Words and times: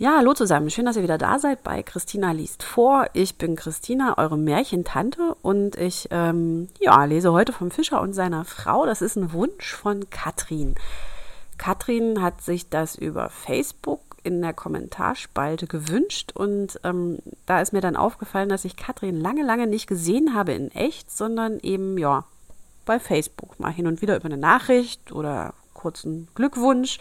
Ja, 0.00 0.18
hallo 0.18 0.32
zusammen. 0.32 0.70
Schön, 0.70 0.84
dass 0.84 0.94
ihr 0.94 1.02
wieder 1.02 1.18
da 1.18 1.40
seid 1.40 1.64
bei 1.64 1.82
Christina 1.82 2.30
liest 2.30 2.62
vor. 2.62 3.06
Ich 3.14 3.34
bin 3.34 3.56
Christina, 3.56 4.16
eure 4.16 4.38
Märchentante 4.38 5.34
und 5.42 5.74
ich 5.74 6.06
ähm, 6.12 6.68
ja, 6.78 7.04
lese 7.04 7.32
heute 7.32 7.52
vom 7.52 7.72
Fischer 7.72 8.00
und 8.00 8.12
seiner 8.12 8.44
Frau. 8.44 8.86
Das 8.86 9.02
ist 9.02 9.16
ein 9.16 9.32
Wunsch 9.32 9.74
von 9.74 10.08
Katrin. 10.08 10.76
Katrin 11.56 12.22
hat 12.22 12.42
sich 12.42 12.68
das 12.68 12.94
über 12.94 13.28
Facebook 13.28 14.00
in 14.22 14.40
der 14.40 14.52
Kommentarspalte 14.52 15.66
gewünscht 15.66 16.30
und 16.32 16.78
ähm, 16.84 17.18
da 17.46 17.60
ist 17.60 17.72
mir 17.72 17.80
dann 17.80 17.96
aufgefallen, 17.96 18.48
dass 18.50 18.64
ich 18.64 18.76
Katrin 18.76 19.20
lange, 19.20 19.42
lange 19.42 19.66
nicht 19.66 19.88
gesehen 19.88 20.32
habe 20.32 20.52
in 20.52 20.70
echt, 20.70 21.10
sondern 21.10 21.58
eben 21.58 21.98
ja 21.98 22.24
bei 22.84 23.00
Facebook 23.00 23.58
mal 23.58 23.72
hin 23.72 23.88
und 23.88 24.00
wieder 24.00 24.14
über 24.14 24.26
eine 24.26 24.36
Nachricht 24.36 25.10
oder 25.10 25.54
kurzen 25.74 26.28
Glückwunsch. 26.36 27.00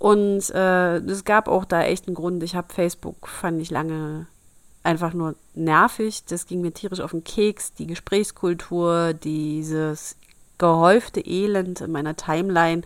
Und 0.00 0.48
äh, 0.54 0.96
es 0.96 1.24
gab 1.24 1.46
auch 1.46 1.66
da 1.66 1.82
echt 1.82 2.06
einen 2.06 2.14
Grund. 2.14 2.42
Ich 2.42 2.56
habe 2.56 2.72
Facebook, 2.72 3.28
fand 3.28 3.60
ich 3.60 3.70
lange 3.70 4.26
einfach 4.82 5.12
nur 5.12 5.34
nervig. 5.54 6.24
Das 6.24 6.46
ging 6.46 6.62
mir 6.62 6.72
tierisch 6.72 7.00
auf 7.00 7.10
den 7.10 7.22
Keks. 7.22 7.74
Die 7.74 7.86
Gesprächskultur, 7.86 9.12
dieses 9.12 10.16
gehäufte 10.56 11.20
Elend 11.20 11.82
in 11.82 11.92
meiner 11.92 12.16
Timeline. 12.16 12.80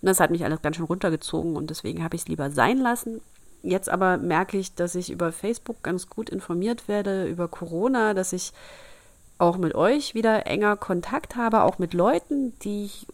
Das 0.00 0.20
hat 0.20 0.30
mich 0.30 0.44
alles 0.44 0.62
ganz 0.62 0.76
schön 0.76 0.84
runtergezogen 0.84 1.56
und 1.56 1.70
deswegen 1.70 2.04
habe 2.04 2.14
ich 2.14 2.22
es 2.22 2.28
lieber 2.28 2.52
sein 2.52 2.78
lassen. 2.78 3.20
Jetzt 3.62 3.88
aber 3.88 4.16
merke 4.16 4.56
ich, 4.56 4.72
dass 4.76 4.94
ich 4.94 5.10
über 5.10 5.32
Facebook 5.32 5.82
ganz 5.82 6.08
gut 6.08 6.30
informiert 6.30 6.86
werde 6.86 7.26
über 7.26 7.48
Corona, 7.48 8.14
dass 8.14 8.32
ich 8.32 8.52
auch 9.40 9.56
mit 9.56 9.74
euch 9.74 10.14
wieder 10.14 10.46
enger 10.46 10.76
Kontakt 10.76 11.34
habe, 11.36 11.62
auch 11.62 11.78
mit 11.78 11.94
Leuten, 11.94 12.52
die 12.60 12.84
ich 12.84 13.06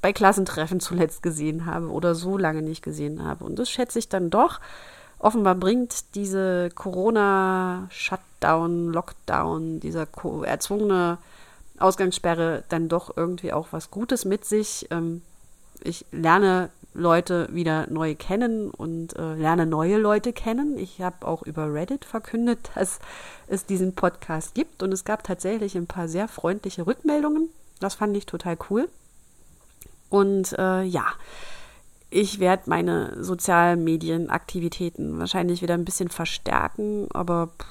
bei 0.00 0.12
Klassentreffen 0.12 0.78
zuletzt 0.80 1.22
gesehen 1.22 1.66
habe 1.66 1.90
oder 1.90 2.14
so 2.14 2.38
lange 2.38 2.62
nicht 2.62 2.82
gesehen 2.82 3.24
habe. 3.24 3.44
Und 3.44 3.58
das 3.58 3.68
schätze 3.70 3.98
ich 3.98 4.08
dann 4.08 4.30
doch. 4.30 4.60
Offenbar 5.18 5.54
bringt 5.54 6.14
diese 6.14 6.70
Corona-Shutdown, 6.74 8.92
Lockdown, 8.92 9.80
dieser 9.80 10.06
erzwungene 10.44 11.18
Ausgangssperre 11.78 12.64
dann 12.68 12.88
doch 12.88 13.16
irgendwie 13.16 13.52
auch 13.52 13.68
was 13.72 13.90
Gutes 13.90 14.24
mit 14.24 14.44
sich. 14.44 14.86
Ähm, 14.90 15.22
ich 15.82 16.06
lerne 16.12 16.70
Leute 16.94 17.48
wieder 17.52 17.88
neu 17.90 18.14
kennen 18.14 18.70
und 18.70 19.16
äh, 19.16 19.34
lerne 19.34 19.66
neue 19.66 19.98
Leute 19.98 20.32
kennen. 20.32 20.78
Ich 20.78 21.00
habe 21.00 21.26
auch 21.26 21.42
über 21.42 21.72
Reddit 21.72 22.04
verkündet, 22.04 22.70
dass 22.74 23.00
es 23.46 23.66
diesen 23.66 23.94
Podcast 23.94 24.54
gibt 24.54 24.82
und 24.82 24.92
es 24.92 25.04
gab 25.04 25.24
tatsächlich 25.24 25.76
ein 25.76 25.86
paar 25.86 26.08
sehr 26.08 26.28
freundliche 26.28 26.86
Rückmeldungen. 26.86 27.50
Das 27.80 27.94
fand 27.94 28.16
ich 28.16 28.26
total 28.26 28.56
cool. 28.70 28.88
Und 30.08 30.56
äh, 30.58 30.82
ja, 30.84 31.06
ich 32.10 32.38
werde 32.38 32.62
meine 32.66 33.22
Sozialmedienaktivitäten 33.22 35.18
wahrscheinlich 35.18 35.62
wieder 35.62 35.74
ein 35.74 35.84
bisschen 35.84 36.08
verstärken, 36.08 37.08
aber 37.12 37.48
pff, 37.58 37.66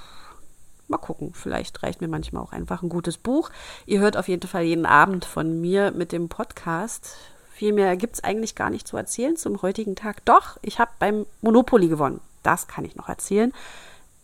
mal 0.90 0.98
gucken. 0.98 1.32
Vielleicht 1.34 1.82
reicht 1.84 2.02
mir 2.02 2.08
manchmal 2.08 2.44
auch 2.44 2.52
einfach 2.52 2.82
ein 2.84 2.90
gutes 2.90 3.18
Buch. 3.18 3.50
Ihr 3.86 4.00
hört 4.00 4.18
auf 4.18 4.28
jeden 4.28 4.48
Fall 4.48 4.64
jeden 4.64 4.86
Abend 4.86 5.24
von 5.26 5.62
mir 5.62 5.92
mit 5.92 6.12
dem 6.12 6.28
Podcast. 6.30 7.16
Viel 7.64 7.72
mehr 7.72 7.96
gibt 7.96 8.16
es 8.16 8.24
eigentlich 8.26 8.56
gar 8.56 8.70
nicht 8.70 8.86
zu 8.90 8.98
erzählen 8.98 9.38
zum 9.38 9.62
heutigen 9.62 9.96
Tag. 9.96 10.26
Doch, 10.26 10.58
ich 10.62 10.80
habe 10.80 10.92
beim 11.00 11.26
Monopoly 11.40 11.88
gewonnen. 11.88 12.20
Das 12.44 12.68
kann 12.68 12.84
ich 12.84 12.98
noch 12.98 13.08
erzählen. 13.08 13.54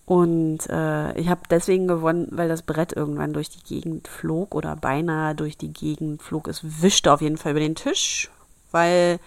Und 0.06 0.70
äh, 0.70 1.18
ich 1.18 1.30
habe 1.30 1.40
deswegen 1.50 1.88
gewonnen, 1.88 2.28
weil 2.32 2.50
das 2.50 2.64
Brett 2.64 2.92
irgendwann 2.92 3.32
durch 3.32 3.50
die 3.50 3.64
Gegend 3.64 4.10
flog 4.10 4.56
oder 4.56 4.76
beinahe 4.76 5.36
durch 5.36 5.58
die 5.58 5.72
Gegend 5.72 6.22
flog. 6.22 6.50
Es 6.50 6.82
wischte 6.82 7.14
auf 7.14 7.22
jeden 7.22 7.38
Fall 7.38 7.52
über 7.52 7.62
den 7.62 7.76
Tisch, 7.76 8.30
weil 8.72 9.22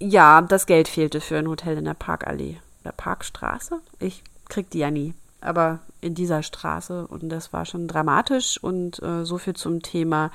ja, 0.00 0.42
das 0.42 0.66
Geld 0.66 0.88
fehlte 0.88 1.20
für 1.20 1.38
ein 1.38 1.46
Hotel 1.46 1.78
in 1.78 1.84
der 1.84 1.94
Parkallee. 1.94 2.56
Der 2.84 2.90
Parkstraße? 2.90 3.80
Ich 4.00 4.24
krieg 4.48 4.68
die 4.68 4.80
ja 4.80 4.90
nie. 4.90 5.14
Aber 5.42 5.80
in 6.00 6.14
dieser 6.14 6.42
Straße 6.42 7.06
und 7.06 7.28
das 7.28 7.52
war 7.52 7.66
schon 7.66 7.88
dramatisch 7.88 8.62
und 8.62 9.02
äh, 9.02 9.24
so 9.24 9.38
viel 9.38 9.54
zum 9.54 9.82
Thema 9.82 10.30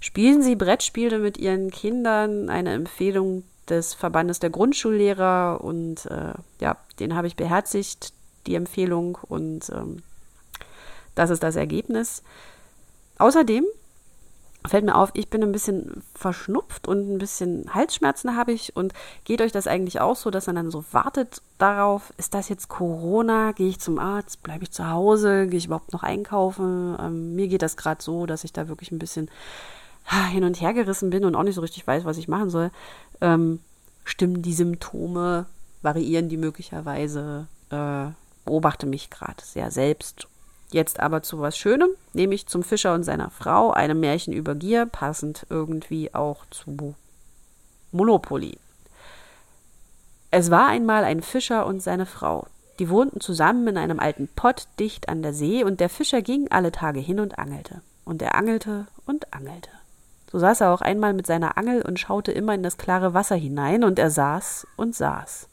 Spielen 0.00 0.42
Sie 0.42 0.54
Brettspiele 0.54 1.18
mit 1.18 1.38
Ihren 1.38 1.70
Kindern? 1.70 2.50
Eine 2.50 2.72
Empfehlung 2.72 3.42
des 3.68 3.94
Verbandes 3.94 4.38
der 4.38 4.50
Grundschullehrer 4.50 5.60
und 5.62 6.06
äh, 6.06 6.34
ja, 6.60 6.76
den 7.00 7.14
habe 7.14 7.26
ich 7.26 7.36
beherzigt, 7.36 8.12
die 8.46 8.54
Empfehlung 8.54 9.18
und 9.28 9.70
ähm, 9.70 10.02
das 11.14 11.30
ist 11.30 11.42
das 11.42 11.56
Ergebnis. 11.56 12.22
Außerdem 13.18 13.64
fällt 14.68 14.84
mir 14.84 14.94
auf, 14.94 15.10
ich 15.14 15.28
bin 15.28 15.42
ein 15.42 15.52
bisschen 15.52 16.02
verschnupft 16.14 16.88
und 16.88 17.14
ein 17.14 17.18
bisschen 17.18 17.72
Halsschmerzen 17.74 18.36
habe 18.36 18.52
ich. 18.52 18.76
Und 18.76 18.92
geht 19.24 19.40
euch 19.40 19.52
das 19.52 19.66
eigentlich 19.66 20.00
auch 20.00 20.16
so, 20.16 20.30
dass 20.30 20.46
man 20.46 20.56
dann 20.56 20.70
so 20.70 20.84
wartet 20.92 21.42
darauf, 21.58 22.12
ist 22.16 22.34
das 22.34 22.48
jetzt 22.48 22.68
Corona? 22.68 23.52
Gehe 23.52 23.68
ich 23.68 23.80
zum 23.80 23.98
Arzt? 23.98 24.42
Bleibe 24.42 24.64
ich 24.64 24.70
zu 24.70 24.88
Hause? 24.88 25.46
Gehe 25.46 25.58
ich 25.58 25.66
überhaupt 25.66 25.92
noch 25.92 26.02
einkaufen? 26.02 26.96
Ähm, 27.00 27.34
mir 27.34 27.48
geht 27.48 27.62
das 27.62 27.76
gerade 27.76 28.02
so, 28.02 28.26
dass 28.26 28.44
ich 28.44 28.52
da 28.52 28.68
wirklich 28.68 28.92
ein 28.92 28.98
bisschen 28.98 29.30
hin 30.30 30.44
und 30.44 30.60
her 30.60 30.72
gerissen 30.72 31.10
bin 31.10 31.24
und 31.24 31.34
auch 31.34 31.42
nicht 31.42 31.54
so 31.54 31.60
richtig 31.60 31.86
weiß, 31.86 32.04
was 32.04 32.18
ich 32.18 32.28
machen 32.28 32.50
soll, 32.50 32.70
ähm, 33.20 33.60
stimmen 34.04 34.42
die 34.42 34.54
Symptome, 34.54 35.46
variieren 35.82 36.28
die 36.28 36.38
möglicherweise, 36.38 37.46
äh, 37.70 38.06
beobachte 38.44 38.86
mich 38.86 39.10
gerade 39.10 39.42
sehr 39.44 39.70
selbst. 39.70 40.28
Jetzt 40.70 41.00
aber 41.00 41.22
zu 41.22 41.40
was 41.40 41.56
Schönem, 41.56 41.88
nämlich 42.12 42.46
zum 42.46 42.62
Fischer 42.62 42.94
und 42.94 43.02
seiner 43.02 43.30
Frau, 43.30 43.70
einem 43.70 44.00
Märchen 44.00 44.32
über 44.32 44.54
Gier, 44.54 44.84
passend 44.86 45.46
irgendwie 45.48 46.14
auch 46.14 46.44
zu 46.50 46.94
Monopoly. 47.92 48.58
Es 50.30 50.50
war 50.50 50.68
einmal 50.68 51.04
ein 51.04 51.22
Fischer 51.22 51.64
und 51.64 51.82
seine 51.82 52.04
Frau. 52.04 52.46
Die 52.78 52.90
wohnten 52.90 53.20
zusammen 53.20 53.66
in 53.66 53.78
einem 53.78 53.98
alten 53.98 54.28
Pott 54.28 54.68
dicht 54.78 55.08
an 55.08 55.22
der 55.22 55.32
See, 55.32 55.64
und 55.64 55.80
der 55.80 55.88
Fischer 55.88 56.20
ging 56.20 56.48
alle 56.50 56.70
Tage 56.70 57.00
hin 57.00 57.18
und 57.18 57.38
angelte. 57.38 57.80
Und 58.04 58.20
er 58.20 58.34
angelte 58.34 58.86
und 59.06 59.32
angelte. 59.32 59.70
So 60.30 60.38
saß 60.38 60.60
er 60.60 60.72
auch 60.72 60.82
einmal 60.82 61.14
mit 61.14 61.26
seiner 61.26 61.56
Angel 61.56 61.80
und 61.80 61.98
schaute 61.98 62.30
immer 62.32 62.54
in 62.54 62.62
das 62.62 62.76
klare 62.76 63.14
Wasser 63.14 63.36
hinein, 63.36 63.84
und 63.84 63.98
er 63.98 64.10
saß 64.10 64.66
und 64.76 64.94
saß. 64.94 65.48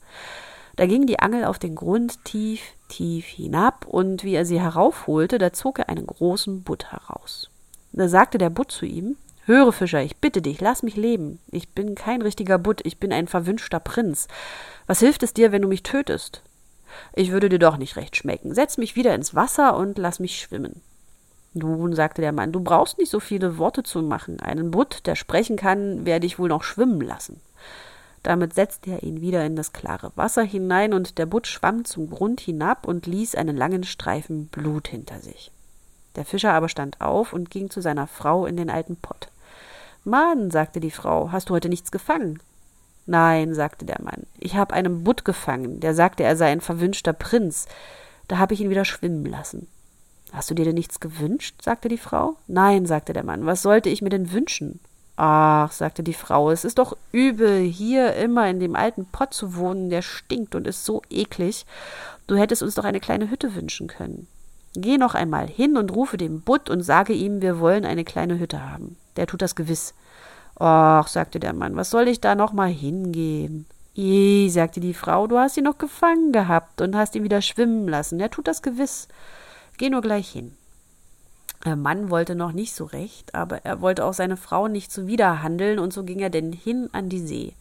Da 0.75 0.85
ging 0.85 1.05
die 1.05 1.19
Angel 1.19 1.45
auf 1.45 1.59
den 1.59 1.75
Grund 1.75 2.23
tief, 2.25 2.61
tief 2.89 3.25
hinab, 3.25 3.85
und 3.87 4.23
wie 4.23 4.35
er 4.35 4.45
sie 4.45 4.59
heraufholte, 4.59 5.37
da 5.37 5.53
zog 5.53 5.79
er 5.79 5.89
einen 5.89 6.05
großen 6.05 6.63
Butt 6.63 6.91
heraus. 6.91 7.49
Da 7.93 8.09
sagte 8.09 8.37
der 8.37 8.49
Butt 8.49 8.71
zu 8.71 8.85
ihm 8.85 9.17
Höre, 9.45 9.71
Fischer, 9.71 10.01
ich 10.01 10.17
bitte 10.17 10.41
dich, 10.41 10.59
lass 10.59 10.81
mich 10.81 10.95
leben. 10.95 11.39
Ich 11.51 11.69
bin 11.69 11.93
kein 11.93 12.23
richtiger 12.23 12.57
Butt, 12.57 12.81
ich 12.83 12.99
bin 12.99 13.13
ein 13.13 13.27
verwünschter 13.27 13.79
Prinz. 13.79 14.27
Was 14.87 14.99
hilft 15.01 15.21
es 15.21 15.35
dir, 15.35 15.51
wenn 15.51 15.61
du 15.61 15.67
mich 15.67 15.83
tötest? 15.83 16.41
Ich 17.13 17.31
würde 17.31 17.47
dir 17.47 17.59
doch 17.59 17.77
nicht 17.77 17.95
recht 17.95 18.15
schmecken. 18.15 18.55
Setz 18.55 18.77
mich 18.77 18.95
wieder 18.95 19.13
ins 19.13 19.35
Wasser 19.35 19.77
und 19.77 19.99
lass 19.99 20.19
mich 20.19 20.39
schwimmen. 20.39 20.81
Nun, 21.53 21.93
sagte 21.93 22.21
der 22.21 22.31
Mann, 22.31 22.51
du 22.51 22.59
brauchst 22.59 22.97
nicht 22.97 23.11
so 23.11 23.19
viele 23.19 23.59
Worte 23.59 23.83
zu 23.83 24.01
machen. 24.01 24.39
Einen 24.39 24.71
Butt, 24.71 25.05
der 25.05 25.15
sprechen 25.15 25.57
kann, 25.57 26.05
werde 26.05 26.25
ich 26.25 26.39
wohl 26.39 26.49
noch 26.49 26.63
schwimmen 26.63 26.99
lassen. 26.99 27.39
Damit 28.25 28.55
setzte 28.55 28.89
er 28.89 29.03
ihn 29.03 29.21
wieder 29.21 29.45
in 29.45 29.55
das 29.55 29.71
klare 29.71 30.11
Wasser 30.15 30.41
hinein, 30.41 30.95
und 30.95 31.19
der 31.19 31.27
Butt 31.27 31.45
schwamm 31.45 31.85
zum 31.85 32.09
Grund 32.09 32.41
hinab 32.41 32.87
und 32.87 33.05
ließ 33.05 33.35
einen 33.35 33.55
langen 33.55 33.83
Streifen 33.83 34.47
Blut 34.47 34.87
hinter 34.87 35.19
sich. 35.19 35.51
Der 36.15 36.25
Fischer 36.25 36.51
aber 36.53 36.67
stand 36.67 37.01
auf 37.01 37.33
und 37.33 37.51
ging 37.51 37.69
zu 37.69 37.81
seiner 37.81 38.07
Frau 38.07 38.47
in 38.47 38.57
den 38.57 38.71
alten 38.71 38.95
Pott. 38.95 39.27
Mann, 40.03 40.49
sagte 40.49 40.79
die 40.79 40.89
Frau, 40.89 41.31
hast 41.31 41.49
du 41.49 41.53
heute 41.53 41.69
nichts 41.69 41.91
gefangen? 41.91 42.39
Nein, 43.05 43.53
sagte 43.53 43.85
der 43.85 44.01
Mann, 44.01 44.25
ich 44.39 44.55
habe 44.55 44.73
einen 44.73 45.03
Butt 45.03 45.23
gefangen, 45.23 45.79
der 45.79 45.93
sagte, 45.93 46.23
er 46.23 46.35
sei 46.35 46.47
ein 46.47 46.61
verwünschter 46.61 47.13
Prinz. 47.13 47.67
Da 48.27 48.39
habe 48.39 48.55
ich 48.55 48.61
ihn 48.61 48.71
wieder 48.71 48.85
schwimmen 48.85 49.27
lassen. 49.27 49.67
Hast 50.31 50.49
du 50.49 50.55
dir 50.55 50.65
denn 50.65 50.73
nichts 50.73 50.99
gewünscht? 50.99 51.61
sagte 51.61 51.89
die 51.89 51.99
Frau. 51.99 52.37
Nein, 52.47 52.87
sagte 52.87 53.13
der 53.13 53.23
Mann, 53.23 53.45
was 53.45 53.61
sollte 53.61 53.89
ich 53.89 54.01
mir 54.01 54.09
denn 54.09 54.31
wünschen? 54.31 54.79
Ach, 55.17 55.71
sagte 55.71 56.03
die 56.03 56.13
Frau, 56.13 56.51
es 56.51 56.65
ist 56.65 56.77
doch 56.77 56.97
übel, 57.11 57.61
hier 57.61 58.15
immer 58.15 58.49
in 58.49 58.59
dem 58.59 58.75
alten 58.75 59.05
Pott 59.05 59.33
zu 59.33 59.55
wohnen, 59.55 59.89
der 59.89 60.01
stinkt 60.01 60.55
und 60.55 60.67
ist 60.67 60.83
so 60.83 61.01
eklig. 61.09 61.65
Du 62.27 62.35
hättest 62.35 62.61
uns 62.61 62.75
doch 62.75 62.83
eine 62.83 62.99
kleine 62.99 63.29
Hütte 63.29 63.55
wünschen 63.55 63.87
können. 63.87 64.27
Geh 64.73 64.97
noch 64.97 65.15
einmal 65.15 65.47
hin 65.47 65.77
und 65.77 65.95
rufe 65.95 66.17
dem 66.17 66.41
Butt 66.41 66.69
und 66.69 66.81
sage 66.81 67.13
ihm, 67.13 67.41
wir 67.41 67.59
wollen 67.59 67.85
eine 67.85 68.03
kleine 68.03 68.39
Hütte 68.39 68.69
haben. 68.69 68.97
Der 69.15 69.25
tut 69.25 69.41
das 69.41 69.55
gewiss. 69.55 69.93
Ach, 70.59 71.07
sagte 71.07 71.39
der 71.39 71.53
Mann, 71.53 71.77
was 71.77 71.89
soll 71.89 72.09
ich 72.09 72.19
da 72.19 72.35
noch 72.35 72.51
mal 72.51 72.69
hingehen? 72.69 73.67
I, 73.97 74.49
sagte 74.49 74.81
die 74.81 74.93
Frau, 74.93 75.27
du 75.27 75.37
hast 75.37 75.55
ihn 75.55 75.63
noch 75.63 75.77
gefangen 75.77 76.33
gehabt 76.33 76.81
und 76.81 76.97
hast 76.97 77.15
ihn 77.15 77.23
wieder 77.23 77.41
schwimmen 77.41 77.87
lassen. 77.87 78.19
Er 78.19 78.29
tut 78.29 78.47
das 78.47 78.61
gewiss. 78.61 79.07
Geh 79.77 79.89
nur 79.89 80.01
gleich 80.01 80.29
hin. 80.29 80.57
Der 81.63 81.75
Mann 81.75 82.09
wollte 82.09 82.35
noch 82.35 82.51
nicht 82.51 82.75
so 82.75 82.85
recht, 82.85 83.33
aber 83.33 83.65
er 83.65 83.81
wollte 83.81 84.05
auch 84.05 84.13
seine 84.13 84.37
Frau 84.37 84.67
nicht 84.67 84.91
zuwiderhandeln, 84.91 85.79
und 85.79 85.93
so 85.93 86.03
ging 86.03 86.19
er 86.19 86.29
denn 86.29 86.51
hin 86.51 86.89
an 86.91 87.09
die 87.09 87.25
See. 87.25 87.53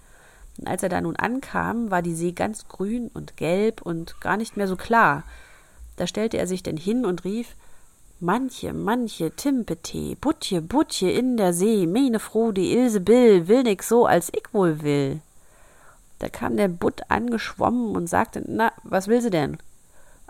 Und 0.59 0.69
als 0.69 0.83
er 0.83 0.89
da 0.89 1.01
nun 1.01 1.17
ankam, 1.17 1.91
war 1.91 2.03
die 2.03 2.15
See 2.15 2.33
ganz 2.33 2.69
grün 2.69 3.11
und 3.15 3.37
gelb 3.37 3.83
und 3.83 4.21
gar 4.21 4.37
nicht 4.37 4.57
mehr 4.57 4.69
so 4.69 4.77
klar. 4.77 5.25
Da 5.97 6.07
stellte 6.07 6.39
er 6.39 6.47
sich 6.47 6.63
denn 6.63 6.77
hin 6.77 7.07
und 7.07 7.25
rief 7.25 7.57
Manche, 8.21 8.73
manche, 8.73 9.33
Timpete, 9.33 10.17
Butje, 10.17 10.63
Butje 10.63 11.11
in 11.11 11.37
der 11.37 11.53
See, 11.53 11.87
meine 11.87 12.21
Froh, 12.21 12.53
die 12.53 12.73
Ilse 12.73 13.01
Bill, 13.01 13.49
will 13.49 13.65
nix 13.65 13.89
so, 13.89 14.07
als 14.07 14.31
ich 14.33 14.45
wohl 14.53 14.83
will. 14.83 15.21
Da 16.21 16.29
kam 16.29 16.57
der 16.57 16.69
Butt 16.69 17.03
angeschwommen 17.09 17.95
und 17.95 18.07
sagte, 18.07 18.43
na, 18.47 18.73
was 18.83 19.09
will 19.09 19.21
sie 19.21 19.31
denn? 19.31 19.59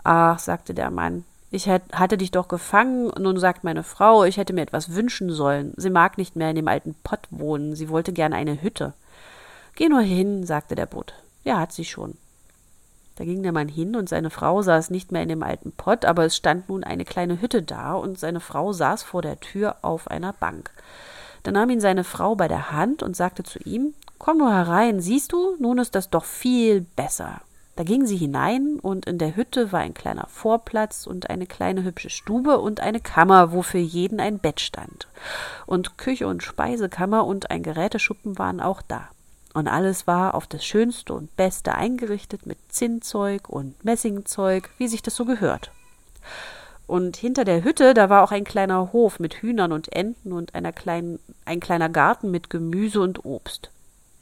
Ach, 0.03 0.39
sagte 0.39 0.73
der 0.73 0.91
Mann, 0.91 1.25
ich 1.51 1.69
hatte 1.69 2.17
dich 2.17 2.31
doch 2.31 2.47
gefangen, 2.47 3.11
nun 3.19 3.39
sagt 3.39 3.63
meine 3.63 3.83
Frau, 3.83 4.23
ich 4.23 4.37
hätte 4.37 4.53
mir 4.53 4.61
etwas 4.61 4.93
wünschen 4.93 5.29
sollen. 5.31 5.73
Sie 5.77 5.89
mag 5.89 6.17
nicht 6.17 6.35
mehr 6.35 6.49
in 6.49 6.55
dem 6.55 6.67
alten 6.67 6.95
Pott 7.03 7.21
wohnen, 7.29 7.75
sie 7.75 7.89
wollte 7.89 8.13
gerne 8.13 8.35
eine 8.35 8.61
Hütte. 8.61 8.93
Geh 9.75 9.87
nur 9.87 10.01
hin, 10.01 10.45
sagte 10.45 10.75
der 10.75 10.85
Butt. 10.85 11.13
Ja, 11.43 11.59
hat 11.59 11.71
sie 11.71 11.85
schon. 11.85 12.17
Da 13.15 13.23
ging 13.23 13.43
der 13.43 13.53
Mann 13.53 13.69
hin 13.69 13.95
und 13.95 14.09
seine 14.09 14.29
Frau 14.29 14.61
saß 14.61 14.89
nicht 14.89 15.11
mehr 15.11 15.23
in 15.23 15.29
dem 15.29 15.43
alten 15.43 15.71
Pott, 15.71 16.03
aber 16.03 16.25
es 16.25 16.35
stand 16.35 16.67
nun 16.67 16.83
eine 16.83 17.05
kleine 17.05 17.39
Hütte 17.39 17.61
da 17.61 17.93
und 17.93 18.19
seine 18.19 18.41
Frau 18.41 18.73
saß 18.73 19.03
vor 19.03 19.21
der 19.21 19.39
Tür 19.39 19.77
auf 19.81 20.09
einer 20.09 20.33
Bank. 20.33 20.71
Da 21.43 21.51
nahm 21.51 21.69
ihn 21.69 21.79
seine 21.79 22.03
Frau 22.03 22.35
bei 22.35 22.47
der 22.47 22.71
Hand 22.71 23.03
und 23.03 23.15
sagte 23.15 23.43
zu 23.43 23.59
ihm, 23.59 23.93
Komm 24.17 24.39
nur 24.39 24.51
herein, 24.51 24.99
siehst 24.99 25.31
du, 25.31 25.55
nun 25.59 25.77
ist 25.77 25.95
das 25.95 26.09
doch 26.09 26.25
viel 26.25 26.81
besser. 26.81 27.41
Da 27.75 27.83
ging 27.83 28.05
sie 28.05 28.15
hinein, 28.15 28.79
und 28.79 29.05
in 29.05 29.17
der 29.17 29.35
Hütte 29.35 29.73
war 29.73 29.81
ein 29.81 29.93
kleiner 29.93 30.27
Vorplatz 30.29 31.05
und 31.07 31.29
eine 31.29 31.45
kleine 31.45 31.83
hübsche 31.83 32.09
Stube 32.09 32.59
und 32.59 32.79
eine 32.79 33.01
Kammer, 33.01 33.51
wo 33.51 33.61
für 33.63 33.77
jeden 33.79 34.21
ein 34.21 34.39
Bett 34.39 34.61
stand. 34.61 35.07
Und 35.65 35.97
Küche 35.97 36.27
und 36.27 36.41
Speisekammer 36.41 37.25
und 37.25 37.51
ein 37.51 37.63
Geräteschuppen 37.63 38.37
waren 38.37 38.61
auch 38.61 38.81
da. 38.81 39.09
Und 39.53 39.67
alles 39.67 40.07
war 40.07 40.35
auf 40.35 40.47
das 40.47 40.65
Schönste 40.65 41.13
und 41.13 41.35
Beste 41.35 41.75
eingerichtet 41.75 42.45
mit 42.45 42.57
Zinnzeug 42.69 43.49
und 43.49 43.83
Messingzeug, 43.83 44.69
wie 44.77 44.87
sich 44.87 45.01
das 45.01 45.15
so 45.15 45.25
gehört. 45.25 45.71
Und 46.87 47.17
hinter 47.17 47.45
der 47.45 47.63
Hütte, 47.63 47.93
da 47.93 48.09
war 48.09 48.23
auch 48.23 48.31
ein 48.31 48.43
kleiner 48.43 48.93
Hof 48.93 49.19
mit 49.19 49.35
Hühnern 49.35 49.71
und 49.71 49.91
Enten 49.91 50.31
und 50.31 50.55
einer 50.55 50.71
kleinen, 50.71 51.19
ein 51.43 51.59
kleiner 51.59 51.89
Garten 51.89 52.31
mit 52.31 52.49
Gemüse 52.49 53.01
und 53.01 53.25
Obst. 53.25 53.69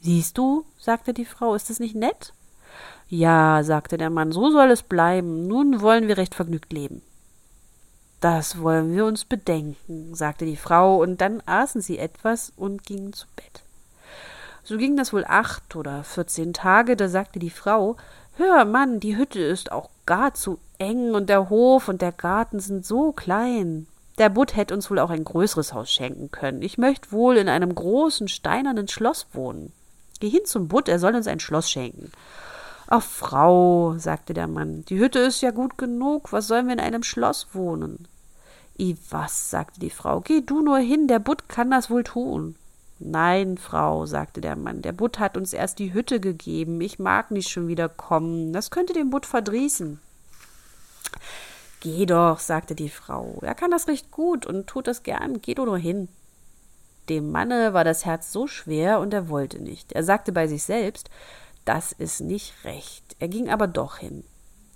Siehst 0.00 0.38
du, 0.38 0.64
sagte 0.78 1.14
die 1.14 1.24
Frau, 1.24 1.54
ist 1.54 1.70
es 1.70 1.80
nicht 1.80 1.94
nett? 1.94 2.32
Ja, 3.16 3.62
sagte 3.62 3.96
der 3.96 4.10
Mann, 4.10 4.32
so 4.32 4.50
soll 4.50 4.72
es 4.72 4.82
bleiben. 4.82 5.46
Nun 5.46 5.80
wollen 5.80 6.08
wir 6.08 6.16
recht 6.16 6.34
vergnügt 6.34 6.72
leben. 6.72 7.00
Das 8.18 8.60
wollen 8.60 8.92
wir 8.92 9.06
uns 9.06 9.24
bedenken, 9.24 10.16
sagte 10.16 10.44
die 10.44 10.56
Frau, 10.56 11.00
und 11.00 11.20
dann 11.20 11.40
aßen 11.46 11.80
sie 11.80 11.96
etwas 11.96 12.52
und 12.56 12.82
gingen 12.82 13.12
zu 13.12 13.28
Bett. 13.36 13.62
So 14.64 14.78
ging 14.78 14.96
das 14.96 15.12
wohl 15.12 15.24
acht 15.28 15.76
oder 15.76 16.02
vierzehn 16.02 16.52
Tage, 16.52 16.96
da 16.96 17.08
sagte 17.08 17.38
die 17.38 17.50
Frau 17.50 17.96
Hör, 18.36 18.64
Mann, 18.64 18.98
die 18.98 19.16
Hütte 19.16 19.40
ist 19.40 19.70
auch 19.70 19.90
gar 20.06 20.34
zu 20.34 20.58
eng, 20.78 21.14
und 21.14 21.28
der 21.28 21.50
Hof 21.50 21.86
und 21.86 22.02
der 22.02 22.10
Garten 22.10 22.58
sind 22.58 22.84
so 22.84 23.12
klein. 23.12 23.86
Der 24.18 24.28
Butt 24.28 24.56
hätte 24.56 24.74
uns 24.74 24.90
wohl 24.90 24.98
auch 24.98 25.10
ein 25.10 25.22
größeres 25.22 25.72
Haus 25.72 25.92
schenken 25.92 26.32
können. 26.32 26.62
Ich 26.62 26.78
möchte 26.78 27.12
wohl 27.12 27.36
in 27.36 27.48
einem 27.48 27.76
großen 27.76 28.26
steinernen 28.26 28.88
Schloss 28.88 29.28
wohnen. 29.34 29.72
Geh 30.18 30.30
hin 30.30 30.46
zum 30.46 30.66
Butt, 30.66 30.88
er 30.88 30.98
soll 30.98 31.14
uns 31.14 31.28
ein 31.28 31.38
Schloss 31.38 31.70
schenken. 31.70 32.10
Ach, 32.86 33.02
Frau, 33.02 33.96
sagte 33.98 34.34
der 34.34 34.46
Mann, 34.46 34.84
die 34.84 34.98
Hütte 34.98 35.20
ist 35.20 35.40
ja 35.40 35.50
gut 35.50 35.78
genug, 35.78 36.32
was 36.32 36.46
sollen 36.46 36.66
wir 36.66 36.74
in 36.74 36.80
einem 36.80 37.02
Schloss 37.02 37.48
wohnen? 37.52 38.06
I 38.78 38.96
was, 39.10 39.50
sagte 39.50 39.80
die 39.80 39.90
Frau, 39.90 40.20
geh 40.20 40.40
du 40.40 40.60
nur 40.60 40.78
hin, 40.78 41.06
der 41.06 41.20
Butt 41.20 41.48
kann 41.48 41.70
das 41.70 41.90
wohl 41.90 42.04
tun. 42.04 42.56
Nein, 42.98 43.58
Frau, 43.58 44.06
sagte 44.06 44.40
der 44.40 44.56
Mann, 44.56 44.82
der 44.82 44.92
Butt 44.92 45.18
hat 45.18 45.36
uns 45.36 45.52
erst 45.52 45.78
die 45.78 45.92
Hütte 45.92 46.20
gegeben. 46.20 46.80
Ich 46.80 46.98
mag 46.98 47.30
nicht 47.30 47.50
schon 47.50 47.68
wieder 47.68 47.88
kommen. 47.88 48.52
Das 48.52 48.70
könnte 48.70 48.92
den 48.92 49.10
Butt 49.10 49.26
verdrießen. 49.26 50.00
Geh 51.80 52.06
doch, 52.06 52.38
sagte 52.38 52.74
die 52.74 52.88
Frau. 52.88 53.40
Er 53.42 53.54
kann 53.54 53.70
das 53.70 53.88
recht 53.88 54.10
gut 54.10 54.46
und 54.46 54.66
tut 54.66 54.86
das 54.86 55.02
gern. 55.02 55.42
Geh 55.42 55.54
du 55.54 55.64
nur 55.64 55.78
hin. 55.78 56.08
Dem 57.08 57.30
Manne 57.30 57.74
war 57.74 57.84
das 57.84 58.06
Herz 58.06 58.32
so 58.32 58.46
schwer 58.46 59.00
und 59.00 59.12
er 59.12 59.28
wollte 59.28 59.62
nicht. 59.62 59.92
Er 59.92 60.02
sagte 60.02 60.32
bei 60.32 60.46
sich 60.46 60.62
selbst, 60.62 61.10
das 61.64 61.92
ist 61.92 62.20
nicht 62.20 62.52
recht. 62.64 63.16
Er 63.18 63.28
ging 63.28 63.48
aber 63.48 63.66
doch 63.66 63.98
hin. 63.98 64.24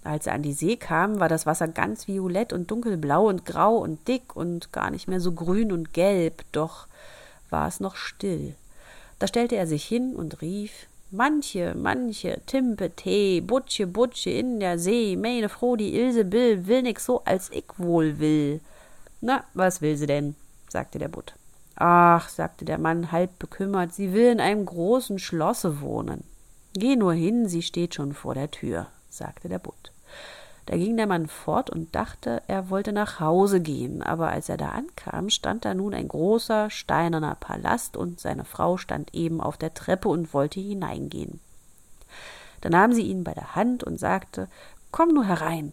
Als 0.04 0.26
er 0.26 0.34
an 0.34 0.42
die 0.42 0.52
See 0.52 0.76
kam, 0.76 1.20
war 1.20 1.28
das 1.28 1.44
Wasser 1.44 1.68
ganz 1.68 2.08
violett 2.08 2.52
und 2.52 2.70
dunkelblau 2.70 3.28
und 3.28 3.44
grau 3.44 3.76
und 3.76 4.06
dick 4.08 4.34
und 4.36 4.72
gar 4.72 4.90
nicht 4.90 5.08
mehr 5.08 5.20
so 5.20 5.32
grün 5.32 5.72
und 5.72 5.92
gelb, 5.92 6.44
doch 6.52 6.86
war 7.50 7.68
es 7.68 7.80
noch 7.80 7.96
still. 7.96 8.54
Da 9.18 9.26
stellte 9.26 9.56
er 9.56 9.66
sich 9.66 9.84
hin 9.84 10.14
und 10.14 10.40
rief 10.40 10.86
Manche, 11.10 11.74
manche, 11.74 12.38
Timpe, 12.44 12.90
Tee, 12.90 13.40
Butsche, 13.40 13.86
Butsche 13.86 14.28
in 14.28 14.60
der 14.60 14.78
See, 14.78 15.16
meine 15.16 15.48
Froh, 15.48 15.74
die 15.74 15.94
Ilse 15.96 16.26
Bill 16.26 16.66
will 16.66 16.82
nix 16.82 17.06
so, 17.06 17.22
als 17.24 17.50
ich 17.50 17.64
wohl 17.78 18.18
will. 18.18 18.60
Na, 19.22 19.42
was 19.54 19.80
will 19.80 19.96
sie 19.96 20.06
denn? 20.06 20.36
sagte 20.68 20.98
der 20.98 21.08
Butt. 21.08 21.32
Ach, 21.76 22.28
sagte 22.28 22.66
der 22.66 22.76
Mann 22.76 23.10
halb 23.10 23.38
bekümmert, 23.38 23.94
sie 23.94 24.12
will 24.12 24.32
in 24.32 24.40
einem 24.40 24.66
großen 24.66 25.18
Schlosse 25.18 25.80
wohnen. 25.80 26.24
Geh 26.74 26.96
nur 26.96 27.12
hin, 27.12 27.48
sie 27.48 27.62
steht 27.62 27.94
schon 27.94 28.12
vor 28.12 28.34
der 28.34 28.50
Tür, 28.50 28.86
sagte 29.08 29.48
der 29.48 29.58
Butt. 29.58 29.92
Da 30.66 30.76
ging 30.76 30.98
der 30.98 31.06
Mann 31.06 31.28
fort 31.28 31.70
und 31.70 31.94
dachte, 31.94 32.42
er 32.46 32.68
wollte 32.68 32.92
nach 32.92 33.20
Hause 33.20 33.60
gehen, 33.60 34.02
aber 34.02 34.28
als 34.28 34.50
er 34.50 34.58
da 34.58 34.68
ankam, 34.68 35.30
stand 35.30 35.64
da 35.64 35.72
nun 35.72 35.94
ein 35.94 36.08
großer 36.08 36.68
steinerner 36.68 37.36
Palast 37.36 37.96
und 37.96 38.20
seine 38.20 38.44
Frau 38.44 38.76
stand 38.76 39.14
eben 39.14 39.40
auf 39.40 39.56
der 39.56 39.72
Treppe 39.72 40.10
und 40.10 40.34
wollte 40.34 40.60
hineingehen. 40.60 41.40
Da 42.60 42.68
nahm 42.68 42.92
sie 42.92 43.02
ihn 43.02 43.24
bei 43.24 43.32
der 43.32 43.54
Hand 43.54 43.82
und 43.82 43.98
sagte 43.98 44.48
Komm 44.90 45.14
nur 45.14 45.24
herein, 45.24 45.72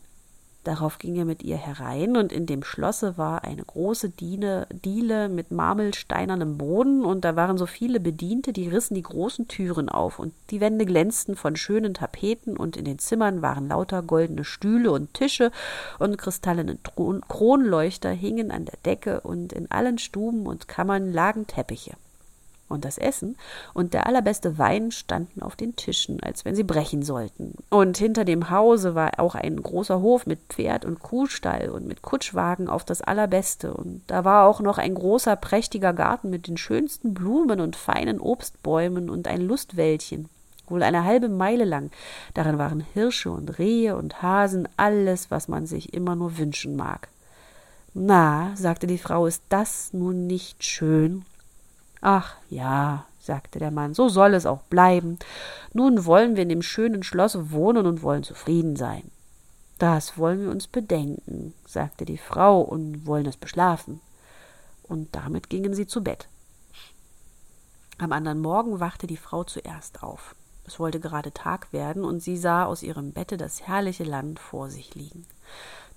Darauf 0.66 0.98
ging 0.98 1.16
er 1.16 1.26
mit 1.26 1.44
ihr 1.44 1.58
herein, 1.58 2.18
und 2.18 2.34
in 2.34 2.48
dem 2.48 2.64
Schlosse 2.64 3.20
war 3.20 3.44
eine 3.44 3.64
große 3.64 4.10
Diene, 4.10 4.66
Diele 4.72 5.30
mit 5.30 5.52
marmelsteinernem 5.52 6.58
Boden, 6.58 7.06
und 7.06 7.24
da 7.24 7.36
waren 7.36 7.60
so 7.60 7.68
viele 7.68 8.00
Bediente, 8.00 8.52
die 8.52 8.68
rissen 8.68 8.96
die 8.96 9.04
großen 9.04 9.48
Türen 9.48 9.90
auf, 9.90 10.18
und 10.18 10.34
die 10.50 10.62
Wände 10.62 10.86
glänzten 10.86 11.36
von 11.36 11.56
schönen 11.56 11.94
Tapeten, 11.94 12.58
und 12.58 12.78
in 12.78 12.86
den 12.86 12.98
Zimmern 12.98 13.44
waren 13.44 13.68
lauter 13.68 14.02
goldene 14.02 14.44
Stühle 14.44 14.92
und 14.92 15.14
Tische, 15.14 15.52
und 16.00 16.18
kristallene 16.18 16.80
Kronleuchter 17.28 18.10
hingen 18.10 18.50
an 18.50 18.66
der 18.66 18.80
Decke, 18.84 19.22
und 19.22 19.54
in 19.54 19.70
allen 19.70 20.00
Stuben 20.00 20.48
und 20.48 20.68
Kammern 20.68 21.14
lagen 21.14 21.46
Teppiche 21.46 21.94
und 22.68 22.86
das 22.86 22.98
Essen 22.98 23.38
und 23.74 23.94
der 23.94 24.08
allerbeste 24.08 24.58
Wein 24.58 24.92
standen 24.92 25.42
auf 25.42 25.56
den 25.56 25.76
Tischen, 25.76 26.22
als 26.24 26.46
wenn 26.46 26.56
sie 26.56 26.64
brechen 26.64 27.04
sollten. 27.04 27.54
Und 27.70 27.98
hinter 27.98 28.26
dem 28.26 28.50
Hause 28.50 28.96
war 28.96 29.12
auch 29.20 29.36
ein 29.36 29.62
großer 29.62 30.02
Hof 30.02 30.26
mit 30.26 30.40
Pferd 30.50 30.86
und 30.86 31.00
Kuhstall 31.00 31.70
und 31.70 31.88
mit 31.88 32.02
Kutschwagen 32.02 32.68
auf 32.68 32.84
das 32.84 33.02
allerbeste. 33.02 33.74
Und 33.74 34.02
da 34.08 34.26
war 34.26 34.48
auch 34.48 34.62
noch 34.62 34.78
ein 34.78 34.96
großer, 34.96 35.36
prächtiger 35.36 35.94
Garten 35.94 36.30
mit 36.30 36.48
den 36.48 36.58
schönsten 36.58 37.14
Blumen 37.14 37.60
und 37.62 37.76
feinen 37.76 38.20
Obstbäumen 38.20 39.10
und 39.10 39.28
ein 39.28 39.42
Lustwäldchen, 39.42 40.28
wohl 40.68 40.82
eine 40.82 41.04
halbe 41.04 41.30
Meile 41.30 41.66
lang. 41.66 41.92
Darin 42.34 42.58
waren 42.58 42.86
Hirsche 42.94 43.32
und 43.32 43.60
Rehe 43.60 43.96
und 43.96 44.22
Hasen, 44.22 44.68
alles, 44.78 45.30
was 45.30 45.48
man 45.48 45.68
sich 45.68 45.94
immer 45.94 46.16
nur 46.16 46.38
wünschen 46.38 46.76
mag. 46.76 47.10
Na, 47.94 48.52
sagte 48.56 48.88
die 48.88 48.98
Frau, 48.98 49.26
ist 49.26 49.44
das 49.50 49.94
nun 49.94 50.28
nicht 50.28 50.64
schön? 50.64 51.24
Ach 52.02 52.36
ja, 52.50 53.06
sagte 53.20 53.60
der 53.60 53.72
Mann, 53.72 53.94
so 53.94 54.10
soll 54.10 54.34
es 54.34 54.46
auch 54.46 54.62
bleiben. 54.64 55.18
Nun 55.74 56.06
wollen 56.06 56.36
wir 56.36 56.44
in 56.44 56.50
dem 56.50 56.62
schönen 56.62 57.04
Schlosse 57.04 57.52
wohnen 57.52 57.86
und 57.86 58.02
wollen 58.02 58.24
zufrieden 58.24 58.76
sein. 58.76 59.10
Das 59.80 60.18
wollen 60.18 60.42
wir 60.42 60.50
uns 60.50 60.68
bedenken, 60.68 61.54
sagte 61.68 62.06
die 62.06 62.18
Frau, 62.18 62.62
und 62.62 63.06
wollen 63.06 63.26
es 63.26 63.38
beschlafen. 63.38 64.00
Und 64.84 65.14
damit 65.16 65.50
gingen 65.50 65.74
sie 65.74 65.88
zu 65.88 66.04
Bett. 66.04 66.28
Am 67.98 68.12
anderen 68.12 68.40
Morgen 68.40 68.80
wachte 68.80 69.08
die 69.08 69.18
Frau 69.18 69.44
zuerst 69.44 70.04
auf. 70.04 70.36
Es 70.66 70.80
wollte 70.80 71.00
gerade 71.00 71.34
Tag 71.34 71.74
werden, 71.74 72.04
und 72.04 72.22
sie 72.22 72.38
sah 72.38 72.66
aus 72.66 72.84
ihrem 72.84 73.12
Bette 73.12 73.38
das 73.38 73.68
herrliche 73.68 74.04
Land 74.04 74.40
vor 74.40 74.70
sich 74.70 74.96
liegen. 74.96 75.26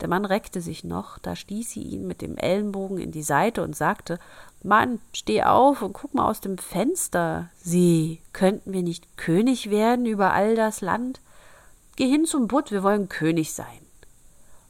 Der 0.00 0.09
Mann 0.09 0.25
reckte 0.25 0.61
sich 0.61 0.85
noch, 0.85 1.19
da 1.19 1.35
stieß 1.35 1.71
sie 1.71 1.83
ihn 1.83 2.07
mit 2.07 2.23
dem 2.23 2.37
Ellenbogen 2.37 2.99
in 2.99 3.11
die 3.11 3.23
Seite 3.23 3.62
und 3.62 3.75
sagte 3.75 4.19
Mann, 4.62 5.00
steh 5.12 5.43
auf 5.43 5.83
und 5.83 5.93
guck 5.93 6.14
mal 6.14 6.28
aus 6.28 6.40
dem 6.40 6.59
Fenster. 6.59 7.50
Sieh, 7.62 8.21
könnten 8.33 8.73
wir 8.73 8.83
nicht 8.83 9.17
König 9.17 9.71
werden 9.71 10.07
über 10.07 10.33
all 10.33 10.55
das 10.55 10.81
Land? 10.81 11.21
Geh 11.97 12.09
hin 12.09 12.26
zum 12.26 12.47
Butt, 12.47 12.71
wir 12.71 12.83
wollen 12.83 13.09
König 13.09 13.52
sein. 13.52 13.81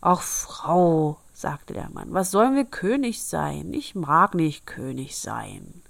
Ach, 0.00 0.22
Frau, 0.22 1.18
sagte 1.34 1.74
der 1.74 1.90
Mann, 1.90 2.12
was 2.12 2.30
sollen 2.30 2.54
wir 2.54 2.64
König 2.64 3.22
sein? 3.22 3.72
Ich 3.74 3.94
mag 3.94 4.34
nicht 4.34 4.66
König 4.66 5.18
sein. 5.18 5.82